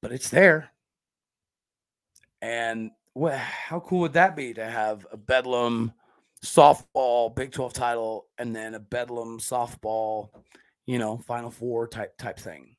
but 0.00 0.12
it's 0.12 0.28
there. 0.28 0.70
And 2.40 2.92
what, 3.14 3.34
how 3.34 3.80
cool 3.80 4.00
would 4.00 4.12
that 4.12 4.36
be 4.36 4.54
to 4.54 4.64
have 4.64 5.06
a 5.10 5.16
Bedlam 5.16 5.92
softball 6.44 7.34
Big 7.34 7.52
12 7.52 7.72
title 7.72 8.26
and 8.38 8.54
then 8.54 8.74
a 8.74 8.80
Bedlam 8.80 9.38
softball, 9.38 10.30
you 10.90 10.98
know, 10.98 11.18
Final 11.18 11.50
Four 11.50 11.86
type 11.86 12.16
type 12.18 12.38
thing. 12.38 12.76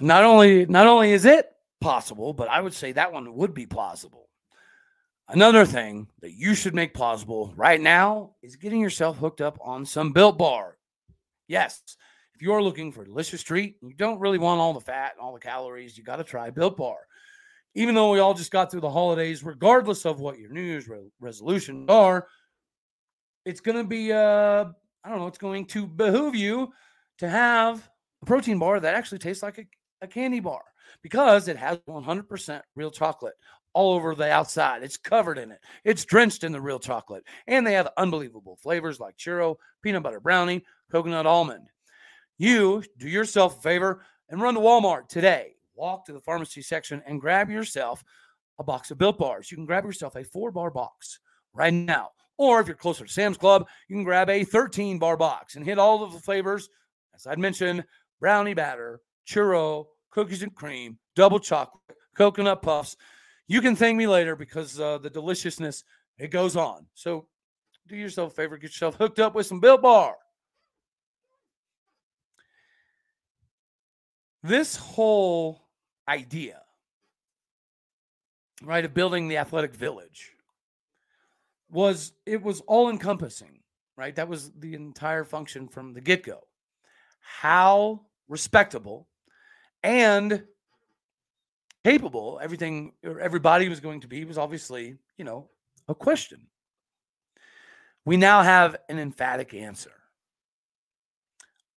Not 0.00 0.24
only 0.24 0.66
not 0.66 0.86
only 0.86 1.12
is 1.12 1.24
it 1.24 1.50
possible, 1.80 2.32
but 2.32 2.48
I 2.48 2.60
would 2.60 2.74
say 2.74 2.92
that 2.92 3.12
one 3.12 3.34
would 3.34 3.52
be 3.52 3.66
plausible. 3.66 4.28
Another 5.28 5.64
thing 5.64 6.08
that 6.20 6.32
you 6.32 6.54
should 6.54 6.74
make 6.74 6.94
plausible 6.94 7.52
right 7.56 7.80
now 7.80 8.32
is 8.42 8.56
getting 8.56 8.80
yourself 8.80 9.18
hooked 9.18 9.40
up 9.40 9.58
on 9.62 9.84
some 9.84 10.12
Built 10.12 10.38
Bar. 10.38 10.76
Yes, 11.48 11.82
if 12.34 12.42
you're 12.42 12.62
looking 12.62 12.90
for 12.90 13.02
a 13.02 13.06
delicious 13.06 13.42
treat, 13.42 13.76
you 13.82 13.94
don't 13.94 14.20
really 14.20 14.38
want 14.38 14.60
all 14.60 14.72
the 14.72 14.80
fat 14.80 15.12
and 15.12 15.20
all 15.20 15.34
the 15.34 15.40
calories, 15.40 15.96
you 15.96 16.04
got 16.04 16.16
to 16.16 16.24
try 16.24 16.50
Built 16.50 16.76
Bar 16.76 16.96
even 17.74 17.94
though 17.94 18.12
we 18.12 18.20
all 18.20 18.34
just 18.34 18.52
got 18.52 18.70
through 18.70 18.80
the 18.80 18.90
holidays, 18.90 19.42
regardless 19.42 20.06
of 20.06 20.20
what 20.20 20.38
your 20.38 20.50
New 20.50 20.62
Year's 20.62 20.88
re- 20.88 21.10
resolutions 21.20 21.90
are, 21.90 22.28
it's 23.44 23.60
going 23.60 23.76
to 23.76 23.84
be, 23.84 24.12
uh, 24.12 24.66
I 25.04 25.10
don't 25.10 25.18
know, 25.18 25.26
it's 25.26 25.38
going 25.38 25.66
to 25.66 25.86
behoove 25.86 26.34
you 26.34 26.72
to 27.18 27.28
have 27.28 27.88
a 28.22 28.26
protein 28.26 28.58
bar 28.58 28.80
that 28.80 28.94
actually 28.94 29.18
tastes 29.18 29.42
like 29.42 29.58
a, 29.58 29.66
a 30.00 30.06
candy 30.06 30.40
bar 30.40 30.62
because 31.02 31.48
it 31.48 31.56
has 31.56 31.78
100% 31.88 32.62
real 32.74 32.90
chocolate 32.90 33.34
all 33.74 33.94
over 33.94 34.14
the 34.14 34.30
outside. 34.30 34.82
It's 34.82 34.96
covered 34.96 35.38
in 35.38 35.50
it, 35.50 35.60
it's 35.84 36.04
drenched 36.04 36.44
in 36.44 36.52
the 36.52 36.60
real 36.60 36.78
chocolate. 36.78 37.24
And 37.46 37.66
they 37.66 37.74
have 37.74 37.90
unbelievable 37.96 38.56
flavors 38.62 39.00
like 39.00 39.16
churro, 39.16 39.56
peanut 39.82 40.02
butter 40.02 40.20
brownie, 40.20 40.64
coconut 40.90 41.26
almond. 41.26 41.68
You 42.38 42.82
do 42.98 43.08
yourself 43.08 43.58
a 43.58 43.62
favor 43.62 44.02
and 44.28 44.40
run 44.40 44.54
to 44.54 44.60
Walmart 44.60 45.08
today 45.08 45.54
walk 45.74 46.04
to 46.06 46.12
the 46.12 46.20
pharmacy 46.20 46.62
section 46.62 47.02
and 47.06 47.20
grab 47.20 47.50
yourself 47.50 48.04
a 48.58 48.64
box 48.64 48.90
of 48.90 48.98
built 48.98 49.18
bars. 49.18 49.50
You 49.50 49.56
can 49.56 49.66
grab 49.66 49.84
yourself 49.84 50.16
a 50.16 50.24
four 50.24 50.50
bar 50.50 50.70
box 50.70 51.18
right 51.52 51.74
now. 51.74 52.10
Or 52.36 52.60
if 52.60 52.66
you're 52.66 52.76
closer 52.76 53.04
to 53.04 53.12
Sam's 53.12 53.36
Club, 53.36 53.66
you 53.88 53.96
can 53.96 54.04
grab 54.04 54.28
a 54.28 54.44
13 54.44 54.98
bar 54.98 55.16
box 55.16 55.56
and 55.56 55.64
hit 55.64 55.78
all 55.78 56.02
of 56.02 56.12
the 56.12 56.18
flavors. 56.18 56.68
As 57.14 57.26
I'd 57.26 57.38
mentioned, 57.38 57.84
brownie 58.20 58.54
batter, 58.54 59.00
churro, 59.26 59.86
cookies 60.10 60.42
and 60.42 60.54
cream, 60.54 60.98
double 61.14 61.38
chocolate, 61.38 61.82
coconut 62.16 62.62
puffs. 62.62 62.96
You 63.46 63.60
can 63.60 63.76
thank 63.76 63.96
me 63.96 64.06
later 64.06 64.36
because 64.36 64.80
uh, 64.80 64.98
the 64.98 65.10
deliciousness, 65.10 65.84
it 66.18 66.28
goes 66.28 66.56
on. 66.56 66.86
So 66.94 67.26
do 67.86 67.96
yourself 67.96 68.32
a 68.32 68.34
favor, 68.34 68.56
get 68.56 68.70
yourself 68.70 68.96
hooked 68.96 69.18
up 69.18 69.34
with 69.34 69.46
some 69.46 69.60
Built 69.60 69.82
Bar. 69.82 70.16
This 74.42 74.76
whole 74.76 75.68
idea, 76.06 76.60
right, 78.62 78.84
of 78.84 78.92
building 78.92 79.28
the 79.28 79.38
athletic 79.38 79.74
village 79.74 80.33
was 81.74 82.12
it 82.24 82.40
was 82.40 82.60
all 82.62 82.88
encompassing, 82.88 83.58
right? 83.96 84.14
That 84.14 84.28
was 84.28 84.52
the 84.52 84.74
entire 84.74 85.24
function 85.24 85.66
from 85.68 85.92
the 85.92 86.00
get 86.00 86.22
go. 86.22 86.38
How 87.20 88.02
respectable 88.28 89.08
and 89.82 90.44
capable 91.84 92.38
everything 92.40 92.92
or 93.04 93.18
everybody 93.18 93.68
was 93.68 93.80
going 93.80 94.00
to 94.00 94.08
be 94.08 94.24
was 94.24 94.38
obviously, 94.38 94.96
you 95.18 95.24
know, 95.24 95.50
a 95.88 95.94
question. 95.94 96.46
We 98.06 98.16
now 98.16 98.42
have 98.42 98.76
an 98.88 99.00
emphatic 99.00 99.52
answer 99.52 99.92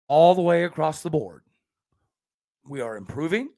all 0.09 0.35
the 0.35 0.42
way 0.42 0.64
across 0.64 1.02
the 1.02 1.11
board. 1.11 1.42
We 2.68 2.82
are 2.82 2.98
improving 2.98 3.48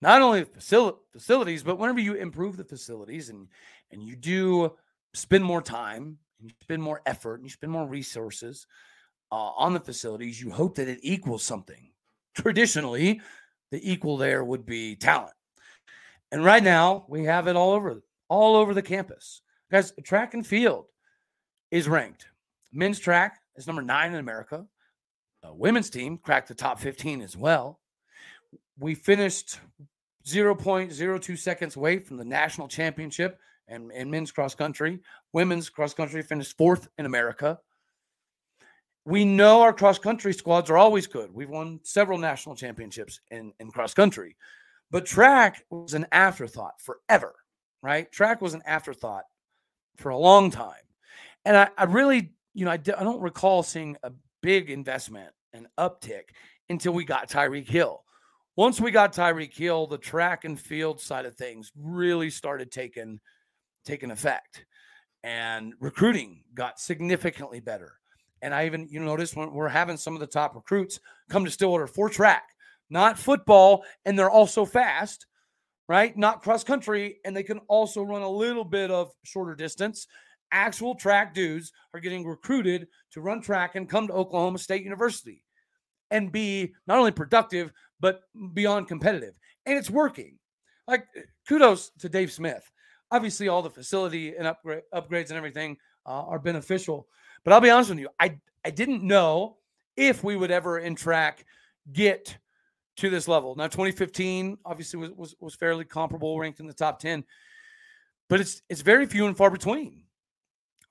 not 0.00 0.22
only 0.22 0.44
facil- 0.44 0.98
facilities, 1.12 1.64
but 1.64 1.78
whenever 1.78 1.98
you 1.98 2.14
improve 2.14 2.56
the 2.56 2.64
facilities 2.64 3.28
and 3.28 3.48
and 3.90 4.02
you 4.02 4.14
do 4.14 4.72
spend 5.14 5.44
more 5.44 5.62
time 5.62 6.18
and 6.40 6.50
you 6.50 6.54
spend 6.62 6.82
more 6.82 7.00
effort 7.06 7.36
and 7.36 7.44
you 7.44 7.50
spend 7.50 7.72
more 7.72 7.86
resources 7.86 8.66
uh, 9.32 9.50
on 9.56 9.72
the 9.72 9.80
facilities, 9.80 10.40
you 10.40 10.50
hope 10.50 10.76
that 10.76 10.88
it 10.88 11.00
equals 11.02 11.42
something. 11.42 11.90
Traditionally, 12.34 13.20
the 13.70 13.90
equal 13.90 14.16
there 14.16 14.44
would 14.44 14.66
be 14.66 14.96
talent. 14.96 15.34
And 16.30 16.44
right 16.44 16.62
now, 16.62 17.04
we 17.08 17.24
have 17.24 17.46
it 17.46 17.56
all 17.56 17.72
over 17.72 18.02
all 18.28 18.56
over 18.56 18.74
the 18.74 18.82
campus. 18.82 19.42
Guys, 19.70 19.92
track 20.02 20.34
and 20.34 20.46
field 20.46 20.86
is 21.70 21.88
ranked. 21.88 22.26
Men's 22.72 22.98
track 22.98 23.40
is 23.56 23.66
number 23.66 23.82
nine 23.82 24.12
in 24.12 24.18
America. 24.18 24.66
Uh, 25.44 25.52
women's 25.52 25.90
team 25.90 26.18
cracked 26.18 26.48
the 26.48 26.54
top 26.54 26.80
15 26.80 27.20
as 27.20 27.36
well. 27.36 27.80
We 28.78 28.94
finished 28.94 29.60
0.02 30.26 31.38
seconds 31.38 31.76
away 31.76 31.98
from 31.98 32.16
the 32.16 32.24
national 32.24 32.68
championship 32.68 33.38
and, 33.68 33.90
and 33.92 34.10
men's 34.10 34.32
cross 34.32 34.54
country. 34.54 35.00
Women's 35.32 35.68
cross 35.68 35.94
country 35.94 36.22
finished 36.22 36.56
fourth 36.56 36.88
in 36.98 37.06
America. 37.06 37.58
We 39.04 39.24
know 39.24 39.60
our 39.60 39.72
cross 39.72 39.98
country 39.98 40.32
squads 40.32 40.70
are 40.70 40.78
always 40.78 41.06
good. 41.06 41.32
We've 41.32 41.50
won 41.50 41.80
several 41.82 42.18
national 42.18 42.56
championships 42.56 43.20
in, 43.30 43.52
in 43.60 43.70
cross 43.70 43.92
country, 43.92 44.36
but 44.90 45.04
track 45.04 45.64
was 45.70 45.94
an 45.94 46.06
afterthought 46.12 46.80
forever, 46.80 47.34
right? 47.82 48.10
Track 48.12 48.40
was 48.40 48.54
an 48.54 48.62
afterthought 48.64 49.24
for 49.96 50.08
a 50.08 50.18
long 50.18 50.50
time. 50.50 50.72
And 51.44 51.56
I, 51.56 51.68
I 51.76 51.84
really, 51.84 52.32
you 52.54 52.64
know, 52.64 52.70
I, 52.70 52.74
I 52.74 52.78
don't 52.78 53.20
recall 53.20 53.62
seeing 53.62 53.96
a 54.02 54.12
big 54.42 54.70
investment 54.70 55.30
and 55.52 55.66
uptick 55.78 56.30
until 56.70 56.92
we 56.92 57.04
got 57.04 57.28
Tyreek 57.28 57.68
Hill. 57.68 58.02
Once 58.56 58.80
we 58.80 58.90
got 58.90 59.12
Tyreek 59.12 59.54
Hill, 59.54 59.86
the 59.86 59.98
track 59.98 60.44
and 60.44 60.58
field 60.58 61.00
side 61.00 61.26
of 61.26 61.34
things 61.34 61.72
really 61.76 62.30
started 62.30 62.70
taking 62.70 63.20
taking 63.84 64.10
effect, 64.10 64.64
and 65.22 65.74
recruiting 65.80 66.42
got 66.54 66.80
significantly 66.80 67.60
better. 67.60 67.94
And 68.42 68.54
I 68.54 68.66
even 68.66 68.88
you 68.90 69.00
notice 69.00 69.34
when 69.34 69.52
we're 69.52 69.68
having 69.68 69.96
some 69.96 70.14
of 70.14 70.20
the 70.20 70.26
top 70.26 70.54
recruits 70.54 71.00
come 71.30 71.44
to 71.44 71.50
Stillwater 71.50 71.86
for 71.86 72.08
track, 72.10 72.50
not 72.90 73.18
football, 73.18 73.84
and 74.04 74.18
they're 74.18 74.30
also 74.30 74.64
fast, 74.64 75.26
right? 75.88 76.16
Not 76.16 76.42
cross 76.42 76.62
country, 76.62 77.18
and 77.24 77.36
they 77.36 77.42
can 77.42 77.58
also 77.68 78.02
run 78.02 78.22
a 78.22 78.28
little 78.28 78.64
bit 78.64 78.90
of 78.90 79.12
shorter 79.22 79.54
distance. 79.54 80.06
Actual 80.52 80.94
track 80.94 81.34
dudes 81.34 81.72
are 81.94 82.00
getting 82.00 82.24
recruited 82.26 82.86
to 83.12 83.20
run 83.20 83.40
track 83.40 83.74
and 83.74 83.88
come 83.88 84.06
to 84.06 84.12
Oklahoma 84.12 84.58
State 84.58 84.84
University 84.84 85.42
and 86.10 86.30
be 86.30 86.74
not 86.86 86.98
only 86.98 87.10
productive 87.10 87.72
but 88.00 88.20
beyond 88.52 88.86
competitive. 88.86 89.38
And 89.66 89.78
it's 89.78 89.90
working. 89.90 90.38
Like 90.86 91.06
kudos 91.48 91.90
to 92.00 92.08
Dave 92.10 92.30
Smith. 92.30 92.70
Obviously, 93.14 93.48
all 93.48 93.62
the 93.62 93.70
facility 93.70 94.36
and 94.36 94.46
upgrade, 94.46 94.82
upgrades 94.92 95.28
and 95.28 95.36
everything 95.36 95.76
uh, 96.06 96.24
are 96.24 96.38
beneficial. 96.38 97.06
But 97.44 97.52
I'll 97.52 97.60
be 97.60 97.70
honest 97.70 97.90
with 97.90 97.98
you, 97.98 98.08
I 98.18 98.38
I 98.64 98.70
didn't 98.70 99.02
know 99.02 99.58
if 99.96 100.24
we 100.24 100.36
would 100.36 100.50
ever 100.50 100.78
in 100.78 100.96
track 100.96 101.44
get 101.92 102.36
to 102.96 103.10
this 103.10 103.28
level. 103.28 103.54
Now, 103.56 103.66
2015 103.66 104.58
obviously 104.64 105.00
was, 105.00 105.10
was, 105.12 105.34
was 105.40 105.54
fairly 105.54 105.84
comparable, 105.84 106.38
ranked 106.38 106.60
in 106.60 106.66
the 106.66 106.72
top 106.72 106.98
10, 106.98 107.24
but 108.28 108.40
it's 108.40 108.62
it's 108.68 108.82
very 108.82 109.06
few 109.06 109.26
and 109.26 109.36
far 109.36 109.50
between 109.50 110.04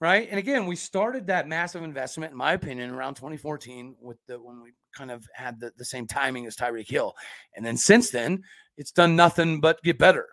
right? 0.04 0.28
And 0.30 0.38
again, 0.38 0.66
we 0.66 0.76
started 0.76 1.28
that 1.28 1.48
massive 1.48 1.82
investment, 1.82 2.34
in 2.34 2.38
my 2.38 2.52
opinion, 2.52 2.90
around 2.90 3.14
2014 3.14 3.96
with 4.02 4.18
the 4.28 4.38
when 4.38 4.62
we 4.62 4.74
kind 4.94 5.10
of 5.10 5.26
had 5.34 5.62
the, 5.62 5.72
the 5.78 5.86
same 5.86 6.06
timing 6.06 6.46
as 6.46 6.58
Tyreek 6.58 6.90
Hill. 6.90 7.16
And 7.56 7.66
then 7.66 7.78
since 7.78 8.10
then, 8.10 8.44
it's 8.76 8.92
done 8.92 9.16
nothing 9.16 9.62
but 9.62 9.82
get 9.82 9.98
better. 9.98 10.28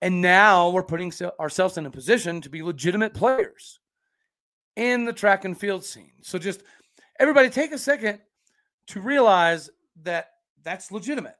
And 0.00 0.20
now 0.20 0.70
we're 0.70 0.84
putting 0.84 1.12
ourselves 1.40 1.76
in 1.76 1.86
a 1.86 1.90
position 1.90 2.40
to 2.42 2.48
be 2.48 2.62
legitimate 2.62 3.14
players 3.14 3.80
in 4.76 5.04
the 5.04 5.12
track 5.12 5.44
and 5.44 5.58
field 5.58 5.84
scene. 5.84 6.12
So 6.22 6.38
just 6.38 6.62
everybody 7.18 7.50
take 7.50 7.72
a 7.72 7.78
second 7.78 8.20
to 8.88 9.00
realize 9.00 9.70
that 10.02 10.30
that's 10.62 10.92
legitimate. 10.92 11.36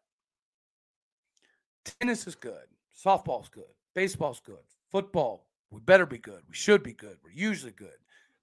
Tennis 1.84 2.26
is 2.26 2.34
good, 2.34 2.66
softball's 3.04 3.48
good, 3.48 3.64
baseball's 3.94 4.40
good, 4.40 4.58
football, 4.90 5.48
we 5.70 5.80
better 5.80 6.06
be 6.06 6.18
good. 6.18 6.42
We 6.48 6.54
should 6.54 6.82
be 6.82 6.92
good. 6.92 7.18
We're 7.22 7.30
usually 7.30 7.72
good. 7.72 7.88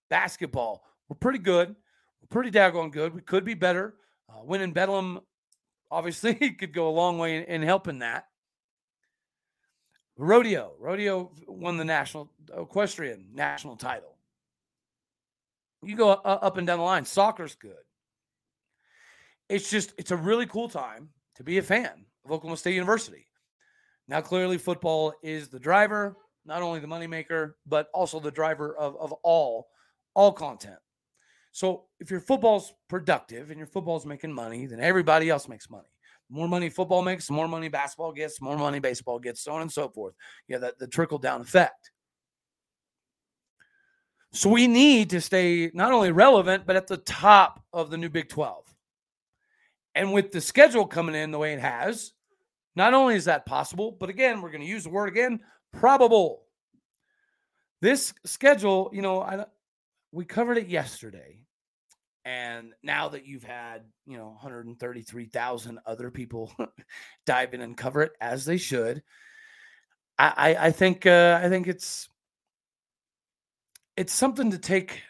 Basketball, 0.09 0.83
we're 1.09 1.15
pretty 1.15 1.39
good. 1.39 1.69
We're 1.69 2.27
pretty 2.29 2.51
daggone 2.51 2.91
good. 2.91 3.13
We 3.13 3.21
could 3.21 3.43
be 3.43 3.55
better. 3.55 3.95
Uh, 4.29 4.43
winning 4.43 4.73
Bedlam, 4.73 5.21
obviously, 5.89 6.33
could 6.59 6.73
go 6.73 6.87
a 6.87 6.91
long 6.91 7.17
way 7.17 7.37
in, 7.37 7.43
in 7.43 7.61
helping 7.63 7.99
that. 7.99 8.27
Rodeo, 10.17 10.73
rodeo 10.79 11.31
won 11.47 11.77
the 11.77 11.85
national 11.85 12.31
equestrian 12.57 13.27
national 13.33 13.75
title. 13.75 14.15
You 15.83 15.95
go 15.95 16.09
up 16.09 16.57
and 16.57 16.65
down 16.65 16.79
the 16.79 16.85
line. 16.85 17.05
Soccer's 17.05 17.55
good. 17.55 17.75
It's 19.49 19.69
just 19.69 19.93
it's 19.97 20.11
a 20.11 20.17
really 20.17 20.47
cool 20.47 20.69
time 20.69 21.09
to 21.35 21.43
be 21.43 21.57
a 21.57 21.61
fan 21.61 22.05
of 22.23 22.31
Oklahoma 22.31 22.57
State 22.57 22.73
University. 22.73 23.27
Now, 24.07 24.21
clearly, 24.21 24.57
football 24.57 25.13
is 25.21 25.49
the 25.49 25.59
driver 25.59 26.15
not 26.45 26.61
only 26.61 26.79
the 26.79 26.87
moneymaker, 26.87 27.53
but 27.65 27.89
also 27.93 28.19
the 28.19 28.31
driver 28.31 28.75
of, 28.77 28.95
of 28.97 29.11
all, 29.23 29.67
all 30.13 30.31
content. 30.31 30.77
So 31.51 31.85
if 31.99 32.11
your 32.11 32.19
football's 32.19 32.73
productive 32.87 33.49
and 33.49 33.57
your 33.57 33.67
football's 33.67 34.05
making 34.05 34.33
money, 34.33 34.65
then 34.65 34.79
everybody 34.79 35.29
else 35.29 35.47
makes 35.47 35.69
money. 35.69 35.87
More 36.29 36.47
money 36.47 36.69
football 36.69 37.01
makes, 37.01 37.29
more 37.29 37.47
money 37.47 37.67
basketball 37.67 38.11
gets, 38.11 38.41
more 38.41 38.57
money 38.57 38.79
baseball 38.79 39.19
gets, 39.19 39.41
so 39.41 39.53
on 39.53 39.61
and 39.61 39.71
so 39.71 39.89
forth. 39.89 40.15
Yeah, 40.47 40.57
that 40.59 40.79
the 40.79 40.87
trickle 40.87 41.19
down 41.19 41.41
effect. 41.41 41.91
So 44.33 44.49
we 44.49 44.67
need 44.67 45.11
to 45.11 45.21
stay 45.21 45.71
not 45.73 45.93
only 45.93 46.11
relevant, 46.11 46.65
but 46.65 46.75
at 46.75 46.87
the 46.87 46.97
top 46.97 47.63
of 47.71 47.89
the 47.89 47.97
new 47.97 48.09
Big 48.09 48.27
12. 48.27 48.65
And 49.93 50.11
with 50.11 50.31
the 50.31 50.41
schedule 50.41 50.85
coming 50.85 51.15
in 51.15 51.31
the 51.31 51.37
way 51.37 51.53
it 51.53 51.61
has, 51.61 52.11
not 52.75 52.93
only 52.93 53.15
is 53.15 53.25
that 53.25 53.45
possible, 53.45 53.95
but 53.97 54.09
again, 54.09 54.41
we're 54.41 54.51
going 54.51 54.61
to 54.61 54.67
use 54.67 54.83
the 54.83 54.89
word 54.89 55.07
again 55.07 55.39
probable. 55.71 56.43
This 57.81 58.13
schedule, 58.25 58.89
you 58.91 59.01
know, 59.01 59.21
I, 59.21 59.45
we 60.11 60.25
covered 60.25 60.57
it 60.57 60.67
yesterday. 60.67 61.44
And 62.25 62.73
now 62.81 63.07
that 63.09 63.25
you've 63.25 63.43
had, 63.43 63.83
you 64.07 64.17
know, 64.17 64.29
133,000 64.29 65.79
other 65.85 66.09
people 66.09 66.51
dive 67.25 67.53
in 67.53 67.61
and 67.61 67.77
cover 67.77 68.01
it 68.01 68.13
as 68.19 68.45
they 68.45 68.57
should, 68.57 69.03
I, 70.17 70.33
I, 70.35 70.65
I 70.67 70.71
think 70.71 71.05
uh, 71.05 71.39
I 71.43 71.49
think 71.49 71.67
it's 71.67 72.09
it's 73.95 74.13
something 74.13 74.49
to 74.51 74.57
take 74.57 75.01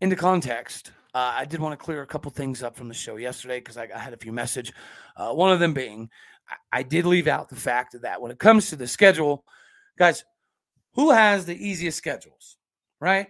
into 0.00 0.16
context. 0.16 0.92
Uh, 1.14 1.34
I 1.36 1.44
did 1.44 1.60
want 1.60 1.78
to 1.78 1.84
clear 1.84 2.02
a 2.02 2.06
couple 2.06 2.30
things 2.30 2.62
up 2.62 2.76
from 2.76 2.88
the 2.88 2.94
show 2.94 3.16
yesterday 3.16 3.58
because 3.60 3.76
I, 3.76 3.88
I, 3.94 3.98
had 3.98 4.12
a 4.12 4.16
few 4.16 4.32
message. 4.32 4.72
Uh, 5.16 5.32
one 5.32 5.52
of 5.52 5.58
them 5.58 5.74
being, 5.74 6.08
I, 6.48 6.78
I, 6.78 6.82
did 6.84 7.04
leave 7.04 7.26
out 7.26 7.48
the 7.48 7.56
fact 7.56 7.96
that 8.00 8.20
when 8.20 8.30
it 8.30 8.38
comes 8.38 8.70
to 8.70 8.76
the 8.76 8.86
schedule, 8.86 9.44
Guys, 10.00 10.24
who 10.94 11.10
has 11.10 11.44
the 11.44 11.54
easiest 11.54 11.98
schedules, 11.98 12.56
right? 13.00 13.28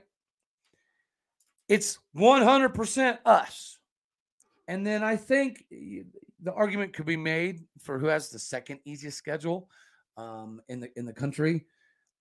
It's 1.71 2.01
100% 2.17 3.19
us. 3.25 3.79
And 4.67 4.85
then 4.85 5.05
I 5.05 5.17
think 5.17 5.65
the 5.71 6.53
argument 6.53 6.93
could 6.93 7.07
be 7.07 7.17
made 7.17 7.65
for 7.81 7.99
who 7.99 8.07
has 8.07 8.29
the 8.29 8.41
second 8.41 8.81
easiest 8.85 9.17
schedule 9.17 9.71
um, 10.17 10.61
in 10.69 10.81
the 10.81 10.91
in 10.99 11.07
the 11.07 11.13
country. 11.13 11.67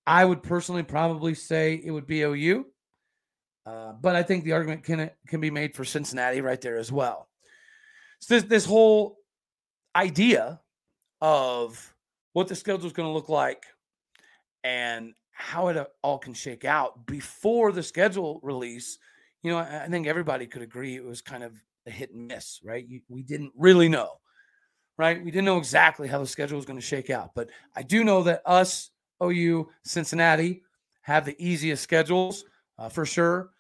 I 0.06 0.24
would 0.24 0.44
personally 0.44 0.84
probably 0.84 1.34
say 1.34 1.82
it 1.84 1.92
would 1.92 2.08
be 2.08 2.22
OU, 2.22 2.66
uh, 3.66 3.94
but 3.94 4.16
I 4.16 4.24
think 4.24 4.44
the 4.44 4.54
argument 4.54 4.84
can 4.84 5.10
can 5.28 5.42
be 5.42 5.52
made 5.52 5.76
for 5.76 5.84
Cincinnati 5.84 6.42
right 6.42 6.62
there 6.62 6.78
as 6.78 6.92
well. 6.92 7.28
So 8.20 8.36
this 8.36 8.44
this 8.44 8.66
whole 8.66 9.18
idea 9.96 10.62
of 11.22 11.94
what 12.34 12.48
the 12.48 12.56
schedule 12.56 12.86
is 12.86 12.94
going 12.94 13.10
to 13.10 13.14
look 13.14 13.30
like 13.30 13.66
and 14.64 15.14
how 15.32 15.70
it 15.70 15.78
uh, 15.78 15.86
all 16.04 16.20
can 16.20 16.34
shake 16.34 16.66
out 16.66 17.06
before 17.06 17.72
the 17.72 17.84
schedule 17.84 18.40
release, 18.44 19.00
you 19.44 19.52
know, 19.52 19.58
I 19.58 19.88
think 19.90 20.08
everybody 20.08 20.48
could 20.48 20.62
agree 20.62 20.96
it 20.96 21.04
was 21.04 21.22
kind 21.22 21.44
of 21.44 21.54
a 21.88 21.92
hit 21.92 22.12
and 22.12 22.28
miss, 22.28 22.60
right? 22.64 22.86
we 23.08 23.24
didn't 23.24 23.52
really 23.56 23.88
know, 23.88 24.14
right? 24.98 25.24
We 25.24 25.32
didn't 25.32 25.46
know 25.46 25.58
exactly 25.58 26.08
how 26.08 26.20
the 26.20 26.28
schedule 26.28 26.58
was 26.58 26.66
going 26.66 26.80
to 26.80 26.86
shake 26.86 27.10
out, 27.10 27.32
but 27.36 27.50
I 27.76 27.84
do 27.84 28.04
know 28.04 28.24
that 28.24 28.42
us, 28.46 28.92
OU, 29.24 29.70
Cincinnati 29.84 30.64
have 31.02 31.26
the 31.26 31.36
easiest 31.44 31.84
schedules 31.84 32.44
uh, 32.78 32.90
for 32.90 33.06
sure. 33.06 33.52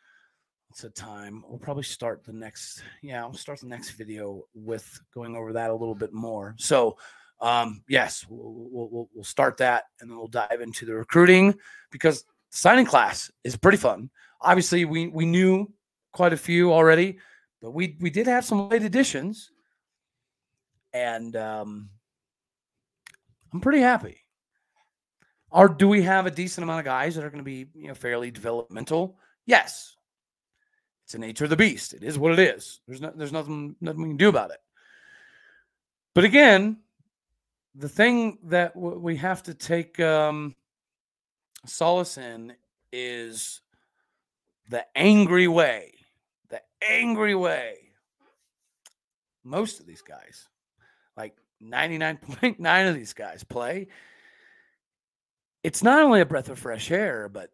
It's 0.70 0.84
a 0.84 0.90
time. 0.90 1.44
We'll 1.48 1.58
probably 1.58 1.84
start 1.84 2.24
the 2.24 2.34
next, 2.34 2.84
yeah, 3.02 3.24
we'll 3.24 3.34
start 3.34 3.60
the 3.60 3.68
next 3.68 3.92
video 3.92 4.44
with 4.54 5.02
going 5.14 5.36
over 5.36 5.54
that 5.54 5.72
a 5.72 5.76
little 5.76 5.96
bit 5.96 6.14
more. 6.14 6.56
So, 6.60 6.98
um, 7.42 7.84
yes, 7.88 8.26
we'll, 8.30 8.68
we'll, 8.70 9.10
we'll 9.14 9.24
start 9.24 9.58
that 9.58 9.86
and 10.00 10.10
then 10.10 10.18
we'll 10.18 10.28
dive 10.28 10.62
into 10.62 10.86
the 10.86 10.94
recruiting 10.94 11.56
because 11.90 12.26
signing 12.52 12.86
class 12.86 13.32
is 13.44 13.56
pretty 13.56 13.78
fun. 13.78 14.10
Obviously, 14.42 14.86
we 14.86 15.08
we 15.08 15.26
knew 15.26 15.72
quite 16.14 16.34
a 16.34 16.38
few 16.38 16.72
already, 16.72 17.20
but 17.62 17.72
we 17.72 17.98
we 18.00 18.10
did 18.10 18.28
have 18.28 18.46
some 18.46 18.70
late 18.70 18.84
additions, 18.84 19.52
and 20.94 21.36
um, 21.36 21.90
I'm 23.54 23.62
pretty 23.62 23.82
happy. 23.82 24.26
Or 25.52 25.68
do 25.68 25.88
we 25.88 26.04
have 26.04 26.26
a 26.26 26.32
decent 26.32 26.64
amount 26.64 26.80
of 26.80 26.86
guys 26.86 27.16
that 27.16 27.24
are 27.26 27.30
going 27.30 27.44
to 27.44 27.44
be 27.44 27.68
you 27.74 27.88
know 27.88 27.96
fairly 27.96 28.32
developmental? 28.32 29.18
Yes, 29.46 29.96
it's 31.04 31.14
the 31.14 31.20
nature 31.20 31.46
of 31.46 31.50
the 31.50 31.56
beast. 31.56 31.94
It 31.94 32.04
is 32.04 32.20
what 32.20 32.34
it 32.34 32.40
is. 32.40 32.82
There's 32.88 33.02
no, 33.02 33.12
there's 33.16 33.32
nothing 33.32 33.76
nothing 33.82 34.04
we 34.04 34.10
can 34.10 34.18
do 34.18 34.30
about 34.30 34.52
it. 34.52 34.60
But 36.14 36.24
again, 36.24 36.78
the 37.76 37.90
thing 37.90 38.38
that 38.44 38.74
w- 38.76 39.00
we 39.00 39.16
have 39.18 39.44
to 39.44 39.54
take 39.54 40.00
um, 40.00 40.56
solace 41.66 42.18
in 42.18 42.54
is 42.92 43.62
the 44.70 44.86
angry 44.96 45.48
way, 45.48 45.94
the 46.50 46.62
angry 46.88 47.36
way. 47.36 47.76
Most 49.44 49.80
of 49.80 49.86
these 49.86 50.02
guys, 50.02 50.48
like 51.18 51.36
99.9 51.62 52.90
of 52.90 52.96
these 52.96 53.14
guys, 53.14 53.44
play. 53.44 53.88
It's 55.64 55.84
not 55.84 56.02
only 56.02 56.22
a 56.22 56.26
breath 56.26 56.50
of 56.50 56.58
fresh 56.58 56.92
air, 56.92 57.28
but 57.28 57.50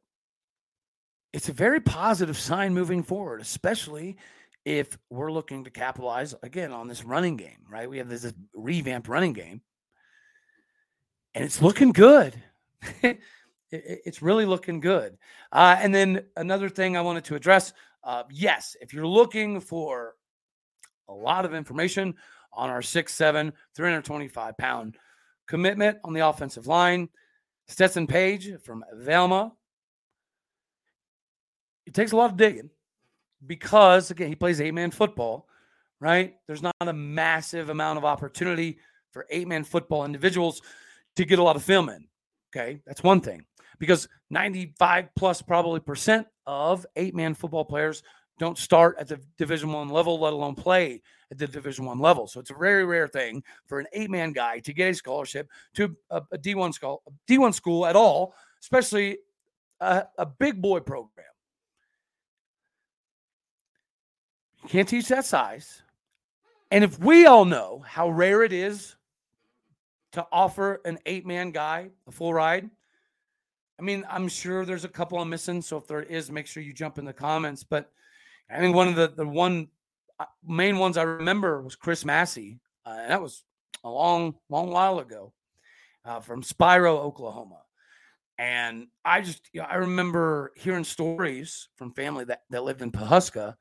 it's 1.33 1.49
a 1.49 1.53
very 1.53 1.79
positive 1.79 2.37
sign 2.37 2.73
moving 2.73 3.01
forward, 3.01 3.41
especially 3.41 4.17
if 4.63 4.97
we're 5.09 5.31
looking 5.31 5.63
to 5.63 5.71
capitalize 5.71 6.35
again 6.43 6.71
on 6.71 6.87
this 6.87 7.03
running 7.03 7.37
game, 7.37 7.65
right? 7.69 7.89
We 7.89 7.97
have 7.97 8.09
this 8.09 8.31
revamped 8.53 9.07
running 9.07 9.33
game 9.33 9.61
and 11.35 11.43
it's 11.43 11.61
looking 11.61 11.91
good. 11.91 12.33
it, 13.75 13.83
it, 13.85 14.01
it's 14.05 14.21
really 14.21 14.45
looking 14.45 14.79
good. 14.79 15.17
Uh, 15.51 15.75
and 15.79 15.93
then 15.93 16.25
another 16.35 16.69
thing 16.69 16.97
I 16.97 17.01
wanted 17.01 17.25
to 17.25 17.35
address 17.35 17.73
uh, 18.05 18.23
yes, 18.29 18.77
if 18.81 18.93
you're 18.93 19.07
looking 19.07 19.59
for 19.59 20.13
a 21.09 21.13
lot 21.13 21.43
of 21.43 21.53
information 21.53 22.13
on 22.53 22.69
our 22.69 22.81
6'7, 22.81 23.51
325 23.75 24.57
pound 24.57 24.95
commitment 25.47 25.97
on 26.03 26.13
the 26.13 26.27
offensive 26.27 26.67
line, 26.67 27.09
Stetson 27.67 28.05
Page 28.05 28.51
from 28.63 28.85
Velma. 28.93 29.51
It 31.87 31.93
takes 31.93 32.11
a 32.11 32.15
lot 32.15 32.31
of 32.31 32.37
digging 32.37 32.69
because, 33.45 34.11
again, 34.11 34.29
he 34.29 34.35
plays 34.35 34.61
eight 34.61 34.73
man 34.73 34.91
football, 34.91 35.47
right? 35.99 36.35
There's 36.45 36.61
not 36.61 36.75
a 36.81 36.93
massive 36.93 37.69
amount 37.69 37.97
of 37.97 38.05
opportunity 38.05 38.77
for 39.11 39.25
eight 39.31 39.47
man 39.47 39.63
football 39.63 40.05
individuals 40.05 40.61
to 41.15 41.25
get 41.25 41.39
a 41.39 41.43
lot 41.43 41.55
of 41.55 41.63
film 41.63 41.89
in. 41.89 42.07
Okay. 42.55 42.81
That's 42.85 43.03
one 43.03 43.21
thing 43.21 43.45
because 43.79 44.07
95 44.29 45.09
plus 45.15 45.41
probably 45.41 45.79
percent 45.79 46.27
of 46.45 46.85
eight 46.95 47.15
man 47.15 47.33
football 47.33 47.65
players 47.65 48.03
don't 48.37 48.57
start 48.57 48.97
at 48.99 49.07
the 49.07 49.19
division 49.37 49.71
one 49.71 49.89
level 49.89 50.19
let 50.19 50.33
alone 50.33 50.55
play 50.55 51.01
at 51.31 51.37
the 51.37 51.47
division 51.47 51.85
one 51.85 51.99
level. 51.99 52.27
So 52.27 52.39
it's 52.39 52.51
a 52.51 52.55
very 52.55 52.85
rare 52.85 53.07
thing 53.07 53.43
for 53.65 53.79
an 53.79 53.87
eight 53.93 54.09
man 54.09 54.33
guy 54.33 54.59
to 54.59 54.73
get 54.73 54.89
a 54.89 54.93
scholarship 54.93 55.49
to 55.75 55.95
a 56.09 56.21
a 56.31 56.37
d1 56.37 56.73
school 56.73 57.01
d1 57.27 57.53
school 57.53 57.85
at 57.85 57.95
all 57.95 58.33
especially 58.61 59.19
a, 59.79 60.05
a 60.17 60.25
big 60.25 60.61
boy 60.61 60.79
program. 60.79 61.25
You 64.63 64.69
can't 64.69 64.89
teach 64.89 65.07
that 65.09 65.25
size. 65.25 65.83
And 66.71 66.83
if 66.83 66.97
we 66.97 67.27
all 67.27 67.45
know 67.45 67.83
how 67.85 68.09
rare 68.09 68.41
it 68.41 68.51
is 68.51 68.95
to 70.13 70.25
offer 70.31 70.81
an 70.85 70.97
eight 71.05 71.25
man 71.25 71.51
guy 71.51 71.89
a 72.07 72.11
full 72.11 72.33
ride 72.33 72.69
I 73.79 73.81
mean, 73.81 74.05
I'm 74.09 74.27
sure 74.27 74.65
there's 74.65 74.85
a 74.85 74.89
couple 74.89 75.19
I'm 75.19 75.29
missing. 75.29 75.61
So 75.61 75.77
if 75.77 75.87
there 75.87 76.03
is, 76.03 76.31
make 76.31 76.47
sure 76.47 76.63
you 76.63 76.73
jump 76.73 76.97
in 76.97 77.05
the 77.05 77.13
comments. 77.13 77.63
But 77.63 77.91
I 78.49 78.59
think 78.59 78.75
one 78.75 78.87
of 78.87 78.95
the 78.95 79.07
the 79.07 79.27
one 79.27 79.67
uh, 80.19 80.25
main 80.45 80.77
ones 80.77 80.97
I 80.97 81.03
remember 81.03 81.61
was 81.61 81.75
Chris 81.75 82.05
Massey, 82.05 82.59
uh, 82.85 82.97
and 83.01 83.11
that 83.11 83.21
was 83.21 83.43
a 83.83 83.89
long, 83.89 84.35
long 84.49 84.71
while 84.71 84.99
ago, 84.99 85.33
uh, 86.05 86.19
from 86.19 86.41
Spiro, 86.41 86.97
Oklahoma. 86.97 87.61
And 88.37 88.87
I 89.03 89.21
just, 89.21 89.49
you 89.53 89.61
know, 89.61 89.67
I 89.67 89.75
remember 89.75 90.51
hearing 90.55 90.83
stories 90.83 91.69
from 91.75 91.93
family 91.93 92.25
that, 92.25 92.41
that 92.49 92.63
lived 92.63 92.81
in 92.81 92.91
Pawhuska, 92.91 93.55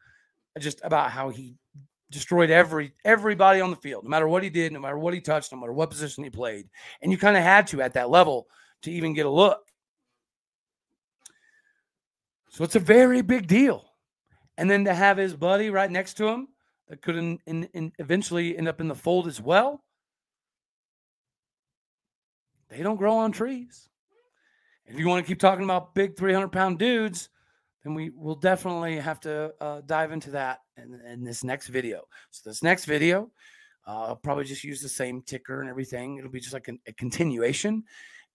just 0.59 0.81
about 0.83 1.11
how 1.11 1.29
he 1.31 1.57
destroyed 2.11 2.51
every 2.51 2.93
everybody 3.05 3.61
on 3.61 3.71
the 3.71 3.77
field, 3.77 4.05
no 4.05 4.11
matter 4.11 4.29
what 4.29 4.43
he 4.43 4.51
did, 4.51 4.73
no 4.73 4.81
matter 4.81 4.99
what 4.99 5.15
he 5.15 5.21
touched, 5.21 5.53
no 5.53 5.59
matter 5.59 5.73
what 5.73 5.91
position 5.91 6.25
he 6.25 6.31
played. 6.31 6.69
And 7.03 7.11
you 7.11 7.19
kind 7.19 7.37
of 7.37 7.43
had 7.43 7.67
to 7.69 7.83
at 7.83 7.95
that 7.95 8.11
level 8.11 8.47
to 8.83 8.91
even 8.91 9.15
get 9.15 9.27
a 9.27 9.31
look. 9.31 9.69
So 12.55 12.63
it's 12.63 12.77
a 12.77 12.81
very 12.81 13.21
big 13.21 13.49
deal. 13.49 13.85
And 14.57 14.71
then 14.71 14.85
to 14.85 14.95
have 14.95 15.17
his 15.17 15.35
buddy 15.35 15.71
right 15.71 15.91
next 15.91 16.15
to 16.19 16.29
him 16.29 16.47
that 16.87 17.03
could 17.03 17.17
in, 17.17 17.41
in, 17.47 17.65
in 17.75 17.93
eventually 17.99 18.57
end 18.57 18.69
up 18.69 18.81
in 18.81 18.87
the 18.87 18.95
fold 18.95 19.27
as 19.27 19.41
well. 19.41 19.83
They 22.69 22.81
don't 22.81 22.95
grow 22.95 23.17
on 23.17 23.33
trees. 23.33 23.89
If 24.87 25.01
you 25.01 25.09
want 25.09 25.25
to 25.25 25.29
keep 25.29 25.41
talking 25.41 25.65
about 25.65 25.97
big 25.97 26.17
300 26.17 26.53
pound 26.53 26.79
dudes, 26.79 27.29
then 27.83 27.93
we 27.93 28.11
will 28.11 28.37
definitely 28.37 28.99
have 28.99 29.19
to 29.21 29.53
uh, 29.61 29.81
dive 29.85 30.13
into 30.13 30.31
that 30.31 30.61
in, 30.77 31.01
in, 31.05 31.25
this 31.25 31.43
next 31.43 31.67
video. 31.67 32.03
So, 32.31 32.49
this 32.49 32.63
next 32.63 32.85
video, 32.85 33.33
uh, 33.85 34.03
I'll 34.03 34.17
probably 34.17 34.45
just 34.45 34.63
use 34.63 34.81
the 34.81 34.89
same 34.89 35.23
ticker 35.23 35.61
and 35.61 35.69
everything. 35.69 36.19
It'll 36.19 36.31
be 36.31 36.39
just 36.39 36.55
like 36.55 36.69
an, 36.69 36.79
a 36.87 36.93
continuation, 36.93 37.83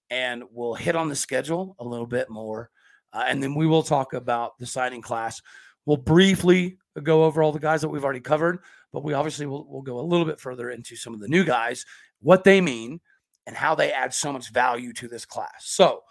and 0.09 0.43
we'll 0.51 0.73
hit 0.73 0.97
on 0.97 1.07
the 1.07 1.15
schedule 1.15 1.77
a 1.79 1.85
little 1.85 2.05
bit 2.05 2.29
more 2.29 2.69
uh, 3.13 3.25
and 3.27 3.41
then 3.41 3.55
we 3.55 3.67
will 3.67 3.83
talk 3.83 4.13
about 4.13 4.57
the 4.59 4.65
signing 4.65 5.01
class. 5.01 5.41
We'll 5.85 5.97
briefly 5.97 6.77
go 7.01 7.23
over 7.23 7.41
all 7.41 7.51
the 7.51 7.59
guys 7.59 7.81
that 7.81 7.89
we've 7.89 8.03
already 8.03 8.19
covered, 8.19 8.59
but 8.91 9.03
we 9.03 9.13
obviously 9.13 9.45
will 9.45 9.67
will 9.67 9.81
go 9.81 9.99
a 9.99 10.01
little 10.01 10.25
bit 10.25 10.39
further 10.39 10.69
into 10.69 10.95
some 10.95 11.13
of 11.13 11.19
the 11.19 11.27
new 11.27 11.43
guys, 11.43 11.85
what 12.21 12.43
they 12.43 12.61
mean, 12.61 12.99
and 13.47 13.55
how 13.55 13.75
they 13.75 13.91
add 13.91 14.13
so 14.13 14.31
much 14.31 14.51
value 14.51 14.93
to 14.93 15.07
this 15.07 15.25
class. 15.25 15.49
So 15.61 16.03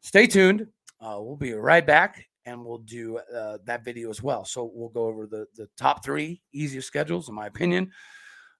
stay 0.00 0.26
tuned. 0.26 0.66
Uh, 1.00 1.16
we'll 1.18 1.36
be 1.36 1.52
right 1.52 1.86
back 1.86 2.24
and 2.44 2.64
we'll 2.64 2.78
do 2.78 3.18
uh, 3.18 3.58
that 3.64 3.84
video 3.84 4.10
as 4.10 4.22
well. 4.22 4.44
So 4.44 4.70
we'll 4.72 4.88
go 4.88 5.06
over 5.06 5.26
the, 5.26 5.46
the 5.54 5.68
top 5.76 6.04
three 6.04 6.40
easiest 6.52 6.86
schedules, 6.86 7.28
in 7.28 7.34
my 7.34 7.46
opinion. 7.46 7.90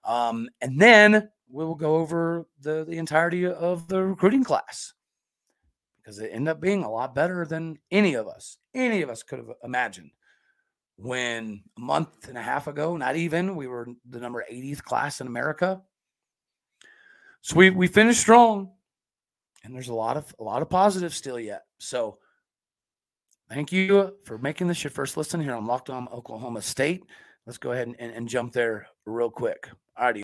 Um, 0.05 0.49
and 0.61 0.81
then 0.81 1.31
we 1.51 1.65
will 1.65 1.75
go 1.75 1.97
over 1.97 2.47
the, 2.61 2.85
the 2.85 2.99
entirety 2.99 3.47
of 3.47 3.89
the 3.89 4.03
recruiting 4.03 4.45
class 4.45 4.93
because 6.09 6.21
it 6.21 6.31
ended 6.33 6.53
up 6.53 6.59
being 6.59 6.85
a 6.85 6.91
lot 6.91 7.15
better 7.15 7.45
than 7.45 7.77
any 7.91 8.15
of 8.15 8.27
us, 8.27 8.57
any 8.75 9.03
of 9.03 9.11
us 9.11 9.23
could 9.23 9.41
have 9.41 9.51
imagined. 9.63 10.11
When 10.97 11.63
a 11.77 11.81
month 11.81 12.29
and 12.29 12.39
a 12.39 12.43
half 12.43 12.67
ago, 12.67 12.97
not 12.97 13.15
even, 13.15 13.57
we 13.57 13.67
were 13.67 13.89
the 14.09 14.19
number 14.19 14.43
80th 14.51 14.83
class 14.83 15.21
in 15.21 15.27
America. 15.27 15.83
So 17.43 17.57
we 17.57 17.69
we 17.69 17.89
finished 17.89 18.21
strong, 18.21 18.71
and 19.63 19.75
there's 19.75 19.91
a 19.91 19.95
lot 19.95 20.17
of 20.17 20.35
a 20.41 20.43
lot 20.43 20.63
of 20.63 20.71
positives 20.71 21.15
still 21.15 21.39
yet. 21.39 21.65
So 21.79 22.19
thank 23.51 23.71
you 23.71 24.15
for 24.25 24.39
making 24.39 24.67
this 24.67 24.83
your 24.83 24.91
first 24.91 25.19
listen 25.19 25.43
here 25.43 25.55
on 25.55 25.67
Locked 25.67 25.91
On 25.91 26.09
Oklahoma 26.09 26.63
State. 26.63 27.05
Let's 27.47 27.59
go 27.59 27.73
ahead 27.73 27.87
and, 27.87 27.97
and, 28.01 28.13
and 28.13 28.29
jump 28.29 28.55
there 28.55 28.89
real 29.05 29.31
quick. 29.31 29.69
All 29.97 30.07
righty. 30.07 30.17